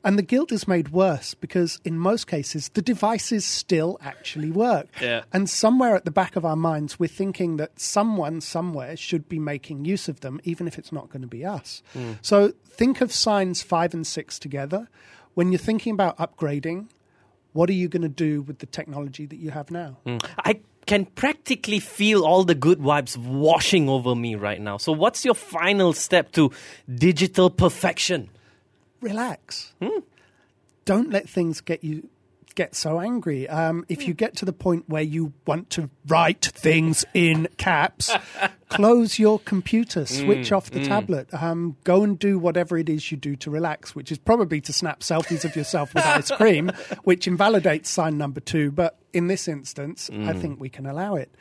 And 0.04 0.16
the 0.16 0.22
guilt 0.22 0.52
is 0.52 0.68
made 0.68 0.90
worse 0.90 1.34
because 1.34 1.80
in 1.84 1.98
most 1.98 2.28
cases 2.28 2.68
the 2.68 2.82
devices 2.82 3.44
still 3.44 3.98
actually 4.00 4.52
work. 4.52 4.86
Yeah. 5.02 5.24
And 5.32 5.50
somewhere 5.50 5.96
at 5.96 6.04
the 6.04 6.12
back 6.12 6.36
of 6.36 6.44
our 6.44 6.54
minds, 6.54 7.00
we're 7.00 7.08
thinking 7.08 7.56
that 7.56 7.80
someone 7.80 8.40
somewhere 8.40 8.96
should 8.96 9.28
be 9.28 9.40
making 9.40 9.86
use 9.86 10.08
of 10.08 10.20
them, 10.20 10.40
even 10.44 10.68
if 10.68 10.78
it's 10.78 10.92
not 10.92 11.08
going 11.10 11.22
to 11.22 11.26
be 11.26 11.44
us. 11.44 11.82
Mm. 11.96 12.18
So 12.22 12.52
think 12.64 13.00
of 13.00 13.12
signs 13.12 13.60
five 13.60 13.92
and 13.92 14.06
six 14.06 14.38
together. 14.38 14.88
When 15.34 15.50
you're 15.50 15.58
thinking 15.58 15.94
about 15.94 16.16
upgrading, 16.18 16.86
what 17.52 17.68
are 17.70 17.74
you 17.74 17.88
going 17.88 18.02
to 18.02 18.08
do 18.08 18.42
with 18.42 18.58
the 18.58 18.66
technology 18.66 19.26
that 19.26 19.36
you 19.36 19.50
have 19.50 19.70
now? 19.70 19.98
Mm. 20.06 20.24
I 20.38 20.60
can 20.86 21.04
practically 21.04 21.80
feel 21.80 22.24
all 22.24 22.44
the 22.44 22.54
good 22.54 22.78
vibes 22.78 23.16
washing 23.16 23.88
over 23.88 24.14
me 24.14 24.34
right 24.34 24.60
now. 24.60 24.78
So, 24.78 24.92
what's 24.92 25.24
your 25.24 25.34
final 25.34 25.92
step 25.92 26.32
to 26.32 26.50
digital 26.92 27.50
perfection? 27.50 28.30
Relax. 29.00 29.74
Hmm? 29.80 30.00
Don't 30.84 31.10
let 31.10 31.28
things 31.28 31.60
get 31.60 31.84
you 31.84 32.08
get 32.58 32.74
so 32.74 32.98
angry. 32.98 33.48
Um, 33.48 33.84
if 33.88 34.08
you 34.08 34.14
get 34.14 34.34
to 34.38 34.44
the 34.44 34.52
point 34.52 34.88
where 34.88 35.02
you 35.02 35.32
want 35.46 35.70
to 35.70 35.88
write 36.08 36.44
things 36.44 37.04
in 37.14 37.46
caps, 37.56 38.10
close 38.68 39.16
your 39.16 39.38
computer, 39.38 40.04
switch 40.04 40.50
off 40.50 40.68
the 40.72 40.84
tablet, 40.84 41.32
um, 41.32 41.76
go 41.84 42.02
and 42.02 42.18
do 42.18 42.36
whatever 42.36 42.76
it 42.76 42.88
is 42.88 43.12
you 43.12 43.16
do 43.16 43.36
to 43.36 43.48
relax, 43.48 43.94
which 43.94 44.10
is 44.10 44.18
probably 44.18 44.60
to 44.62 44.72
snap 44.72 45.00
selfies 45.00 45.44
of 45.44 45.54
yourself 45.54 45.94
with 45.94 46.04
ice 46.04 46.32
cream, 46.32 46.72
which 47.04 47.28
invalidates 47.28 47.88
sign 47.90 48.18
number 48.18 48.40
two. 48.40 48.72
But 48.72 48.98
in 49.12 49.28
this 49.28 49.46
instance, 49.46 50.10
I 50.12 50.32
think 50.32 50.60
we 50.60 50.68
can 50.68 50.84
allow 50.84 51.14
it. 51.14 51.32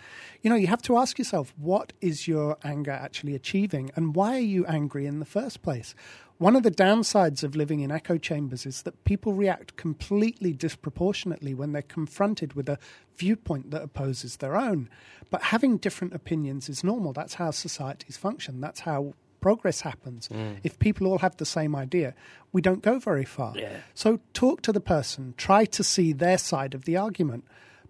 You 0.43 0.51
know, 0.51 0.55
you 0.55 0.67
have 0.67 0.83
to 0.83 0.97
ask 0.97 1.17
yourself, 1.17 1.51
what 1.57 1.93
is 1.99 2.27
your 2.27 2.57
anger 2.63 2.91
actually 2.91 3.33
achieving, 3.33 3.89
and 3.95 4.15
why 4.15 4.35
are 4.35 4.51
you 4.55 4.67
angry 4.67 5.07
in 5.07 5.17
the 5.17 5.25
first 5.25 5.63
place? 5.63 5.95
One 6.37 6.55
of 6.55 6.63
the 6.63 6.71
downsides 6.71 7.43
of 7.43 7.55
living 7.55 7.79
in 7.79 7.91
echo 7.91 8.17
chambers 8.17 8.65
is 8.65 8.83
that 8.83 9.03
people 9.05 9.33
react 9.33 9.75
completely 9.75 10.53
disproportionately 10.53 11.55
when 11.55 11.71
they're 11.71 11.81
confronted 11.81 12.53
with 12.53 12.69
a 12.69 12.77
viewpoint 13.15 13.71
that 13.71 13.81
opposes 13.81 14.37
their 14.37 14.55
own. 14.55 14.87
But 15.31 15.43
having 15.43 15.77
different 15.77 16.13
opinions 16.13 16.69
is 16.69 16.83
normal. 16.83 17.11
That's 17.11 17.35
how 17.35 17.49
societies 17.51 18.17
function. 18.17 18.61
That's 18.61 18.81
how 18.81 19.13
progress 19.41 19.81
happens. 19.81 20.27
Mm. 20.27 20.57
If 20.63 20.77
people 20.77 21.07
all 21.07 21.19
have 21.19 21.37
the 21.37 21.45
same 21.45 21.75
idea, 21.75 22.13
we 22.51 22.61
don't 22.61 22.83
go 22.83 22.99
very 22.99 23.25
far. 23.25 23.57
Yeah. 23.57 23.77
So 23.95 24.19
talk 24.33 24.61
to 24.63 24.71
the 24.71 24.79
person, 24.79 25.33
try 25.37 25.65
to 25.65 25.83
see 25.83 26.13
their 26.13 26.37
side 26.37 26.75
of 26.75 26.85
the 26.85 26.97
argument, 26.97 27.45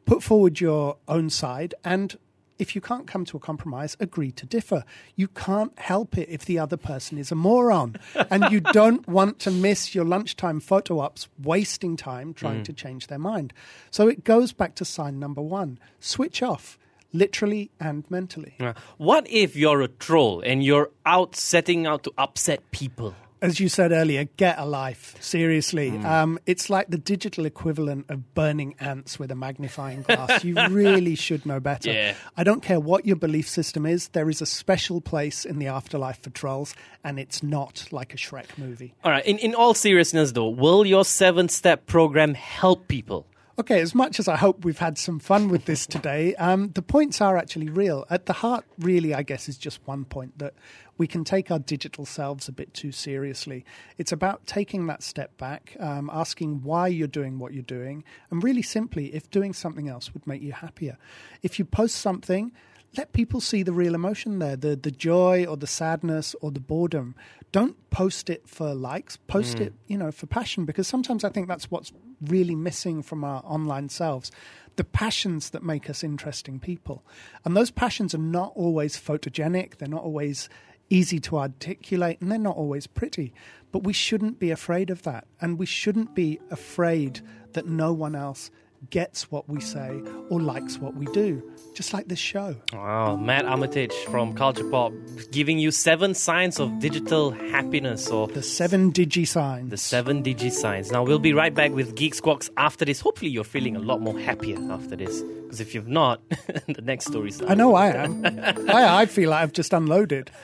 put 0.05 0.23
forward 0.23 0.61
your 0.61 0.97
own 1.07 1.29
side, 1.29 1.75
and 1.83 2.17
if 2.59 2.75
you 2.75 2.81
can't 2.81 3.07
come 3.07 3.25
to 3.25 3.37
a 3.37 3.39
compromise, 3.39 3.95
agree 3.99 4.31
to 4.31 4.45
differ. 4.45 4.83
You 5.15 5.27
can't 5.27 5.77
help 5.79 6.17
it 6.17 6.29
if 6.29 6.45
the 6.45 6.59
other 6.59 6.77
person 6.77 7.17
is 7.17 7.31
a 7.31 7.35
moron. 7.35 7.95
and 8.29 8.45
you 8.51 8.59
don't 8.59 9.07
want 9.07 9.39
to 9.39 9.51
miss 9.51 9.93
your 9.93 10.05
lunchtime 10.05 10.59
photo 10.59 10.99
ops 10.99 11.27
wasting 11.41 11.97
time 11.97 12.33
trying 12.33 12.63
to 12.63 12.73
mm. 12.73 12.77
change 12.77 13.07
their 13.07 13.19
mind. 13.19 13.53
So 13.91 14.07
it 14.07 14.23
goes 14.23 14.53
back 14.53 14.75
to 14.75 14.85
sign 14.85 15.19
number 15.19 15.41
one 15.41 15.79
switch 15.99 16.41
off, 16.41 16.77
literally 17.13 17.71
and 17.79 18.03
mentally. 18.09 18.55
What 18.97 19.27
if 19.29 19.55
you're 19.55 19.81
a 19.81 19.87
troll 19.87 20.41
and 20.41 20.63
you're 20.63 20.91
out 21.05 21.35
setting 21.35 21.85
out 21.85 22.03
to 22.03 22.13
upset 22.17 22.71
people? 22.71 23.15
As 23.41 23.59
you 23.59 23.69
said 23.69 23.91
earlier, 23.91 24.25
get 24.37 24.57
a 24.57 24.65
life. 24.65 25.15
Seriously. 25.19 25.91
Mm. 25.91 26.05
Um, 26.05 26.39
it's 26.45 26.69
like 26.69 26.89
the 26.89 26.97
digital 26.97 27.45
equivalent 27.45 28.09
of 28.09 28.33
burning 28.33 28.75
ants 28.79 29.19
with 29.19 29.31
a 29.31 29.35
magnifying 29.35 30.01
glass. 30.01 30.43
you 30.43 30.55
really 30.69 31.15
should 31.15 31.45
know 31.45 31.59
better. 31.59 31.91
Yeah. 31.91 32.15
I 32.35 32.43
don't 32.43 32.61
care 32.61 32.79
what 32.79 33.05
your 33.05 33.15
belief 33.15 33.47
system 33.47 33.85
is, 33.85 34.07
there 34.09 34.29
is 34.29 34.41
a 34.41 34.45
special 34.45 35.01
place 35.01 35.45
in 35.45 35.59
the 35.59 35.67
afterlife 35.67 36.21
for 36.21 36.29
trolls, 36.29 36.73
and 37.03 37.19
it's 37.19 37.43
not 37.43 37.87
like 37.91 38.13
a 38.13 38.17
Shrek 38.17 38.57
movie. 38.57 38.93
All 39.03 39.11
right, 39.11 39.25
in, 39.25 39.37
in 39.37 39.55
all 39.55 39.73
seriousness 39.73 40.31
though, 40.31 40.49
will 40.49 40.85
your 40.85 41.05
seven 41.05 41.49
step 41.49 41.85
program 41.85 42.33
help 42.33 42.87
people? 42.87 43.25
Okay, 43.59 43.81
as 43.81 43.95
much 43.95 44.19
as 44.19 44.27
I 44.27 44.35
hope 44.35 44.63
we've 44.63 44.77
had 44.77 44.99
some 44.99 45.17
fun 45.17 45.49
with 45.49 45.65
this 45.65 45.87
today, 45.87 46.35
um, 46.35 46.69
the 46.75 46.83
points 46.83 47.21
are 47.21 47.37
actually 47.37 47.69
real. 47.69 48.05
At 48.07 48.27
the 48.27 48.33
heart, 48.33 48.65
really, 48.77 49.15
I 49.15 49.23
guess, 49.23 49.49
is 49.49 49.57
just 49.57 49.79
one 49.85 50.05
point 50.05 50.37
that 50.37 50.53
we 50.99 51.07
can 51.07 51.23
take 51.23 51.49
our 51.49 51.57
digital 51.57 52.05
selves 52.05 52.47
a 52.47 52.51
bit 52.51 52.71
too 52.75 52.91
seriously. 52.91 53.65
It's 53.97 54.11
about 54.11 54.45
taking 54.45 54.85
that 54.87 55.01
step 55.01 55.35
back, 55.39 55.75
um, 55.79 56.07
asking 56.13 56.61
why 56.61 56.89
you're 56.89 57.07
doing 57.07 57.39
what 57.39 57.51
you're 57.51 57.63
doing, 57.63 58.03
and 58.29 58.43
really 58.43 58.61
simply 58.61 59.07
if 59.15 59.31
doing 59.31 59.53
something 59.53 59.89
else 59.89 60.13
would 60.13 60.27
make 60.27 60.43
you 60.43 60.51
happier. 60.51 60.99
If 61.41 61.57
you 61.57 61.65
post 61.65 61.95
something, 61.95 62.51
let 62.95 63.11
people 63.11 63.41
see 63.41 63.63
the 63.63 63.73
real 63.73 63.95
emotion 63.95 64.39
there 64.39 64.55
the 64.55 64.75
the 64.75 64.91
joy 64.91 65.45
or 65.45 65.57
the 65.57 65.67
sadness 65.67 66.33
or 66.41 66.51
the 66.51 66.59
boredom 66.59 67.15
don't 67.51 67.75
post 67.89 68.29
it 68.29 68.47
for 68.47 68.73
likes 68.73 69.17
post 69.27 69.59
it 69.59 69.73
you 69.87 69.97
know 69.97 70.09
for 70.09 70.25
passion 70.25 70.63
because 70.63 70.87
sometimes 70.87 71.25
i 71.25 71.29
think 71.29 71.49
that's 71.49 71.69
what's 71.69 71.91
really 72.21 72.55
missing 72.55 73.01
from 73.01 73.23
our 73.23 73.41
online 73.45 73.89
selves 73.89 74.31
the 74.77 74.83
passions 74.83 75.49
that 75.49 75.63
make 75.63 75.89
us 75.89 76.03
interesting 76.03 76.59
people. 76.59 77.03
And 77.43 77.57
those 77.57 77.71
passions 77.71 78.13
are 78.13 78.19
not 78.19 78.53
always 78.55 78.95
photogenic. 78.95 79.77
They're 79.77 79.87
not 79.87 80.03
always 80.03 80.49
easy 80.89 81.19
to 81.19 81.37
articulate 81.37 82.21
and 82.21 82.31
they're 82.31 82.39
not 82.39 82.55
always 82.55 82.87
pretty. 82.87 83.33
But 83.71 83.83
we 83.83 83.91
shouldn't 83.91 84.39
be 84.39 84.51
afraid 84.51 84.89
of 84.89 85.03
that. 85.03 85.27
And 85.41 85.57
we 85.57 85.65
shouldn't 85.65 86.15
be 86.15 86.39
afraid 86.49 87.21
that 87.53 87.67
no 87.67 87.91
one 87.91 88.15
else 88.15 88.51
gets 88.89 89.29
what 89.31 89.47
we 89.49 89.59
say 89.59 90.01
or 90.29 90.39
likes 90.39 90.77
what 90.77 90.95
we 90.95 91.05
do 91.07 91.41
just 91.75 91.93
like 91.93 92.07
this 92.07 92.19
show 92.19 92.55
Wow, 92.73 93.15
Matt 93.17 93.45
Armitage 93.45 93.93
from 94.09 94.33
Culture 94.35 94.63
Pop 94.69 94.93
giving 95.31 95.59
you 95.59 95.71
seven 95.71 96.13
signs 96.13 96.59
of 96.59 96.79
digital 96.79 97.31
happiness 97.31 98.07
or 98.09 98.27
The 98.27 98.41
seven 98.43 98.91
digi 98.91 99.27
signs. 99.27 99.69
the 99.69 99.77
seven 99.77 100.23
digi 100.23 100.51
signs. 100.51 100.91
Now 100.91 101.03
we'll 101.03 101.19
be 101.19 101.33
right 101.33 101.53
back 101.53 101.71
with 101.71 101.95
Geek 101.95 102.15
Squawks 102.15 102.49
after 102.57 102.85
this. 102.85 102.99
Hopefully 103.01 103.29
you're 103.31 103.43
feeling 103.43 103.75
a 103.75 103.79
lot 103.79 104.01
more 104.01 104.17
happier 104.19 104.57
after 104.71 104.95
this. 104.95 105.21
Because 105.21 105.59
if 105.61 105.73
you've 105.75 105.87
not, 105.87 106.21
the 106.67 106.81
next 106.81 107.05
story 107.07 107.31
starts. 107.31 107.51
I 107.51 107.55
know 107.55 107.75
I 107.75 107.87
am. 107.89 108.25
I, 108.25 109.01
I 109.01 109.05
feel 109.05 109.29
like 109.31 109.43
I've 109.43 109.53
just 109.53 109.73
unloaded. 109.73 110.31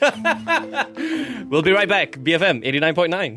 We'll 1.50 1.62
be 1.62 1.72
right 1.72 1.88
back. 1.88 2.12
BFM 2.12 2.64
89.9. 2.64 3.36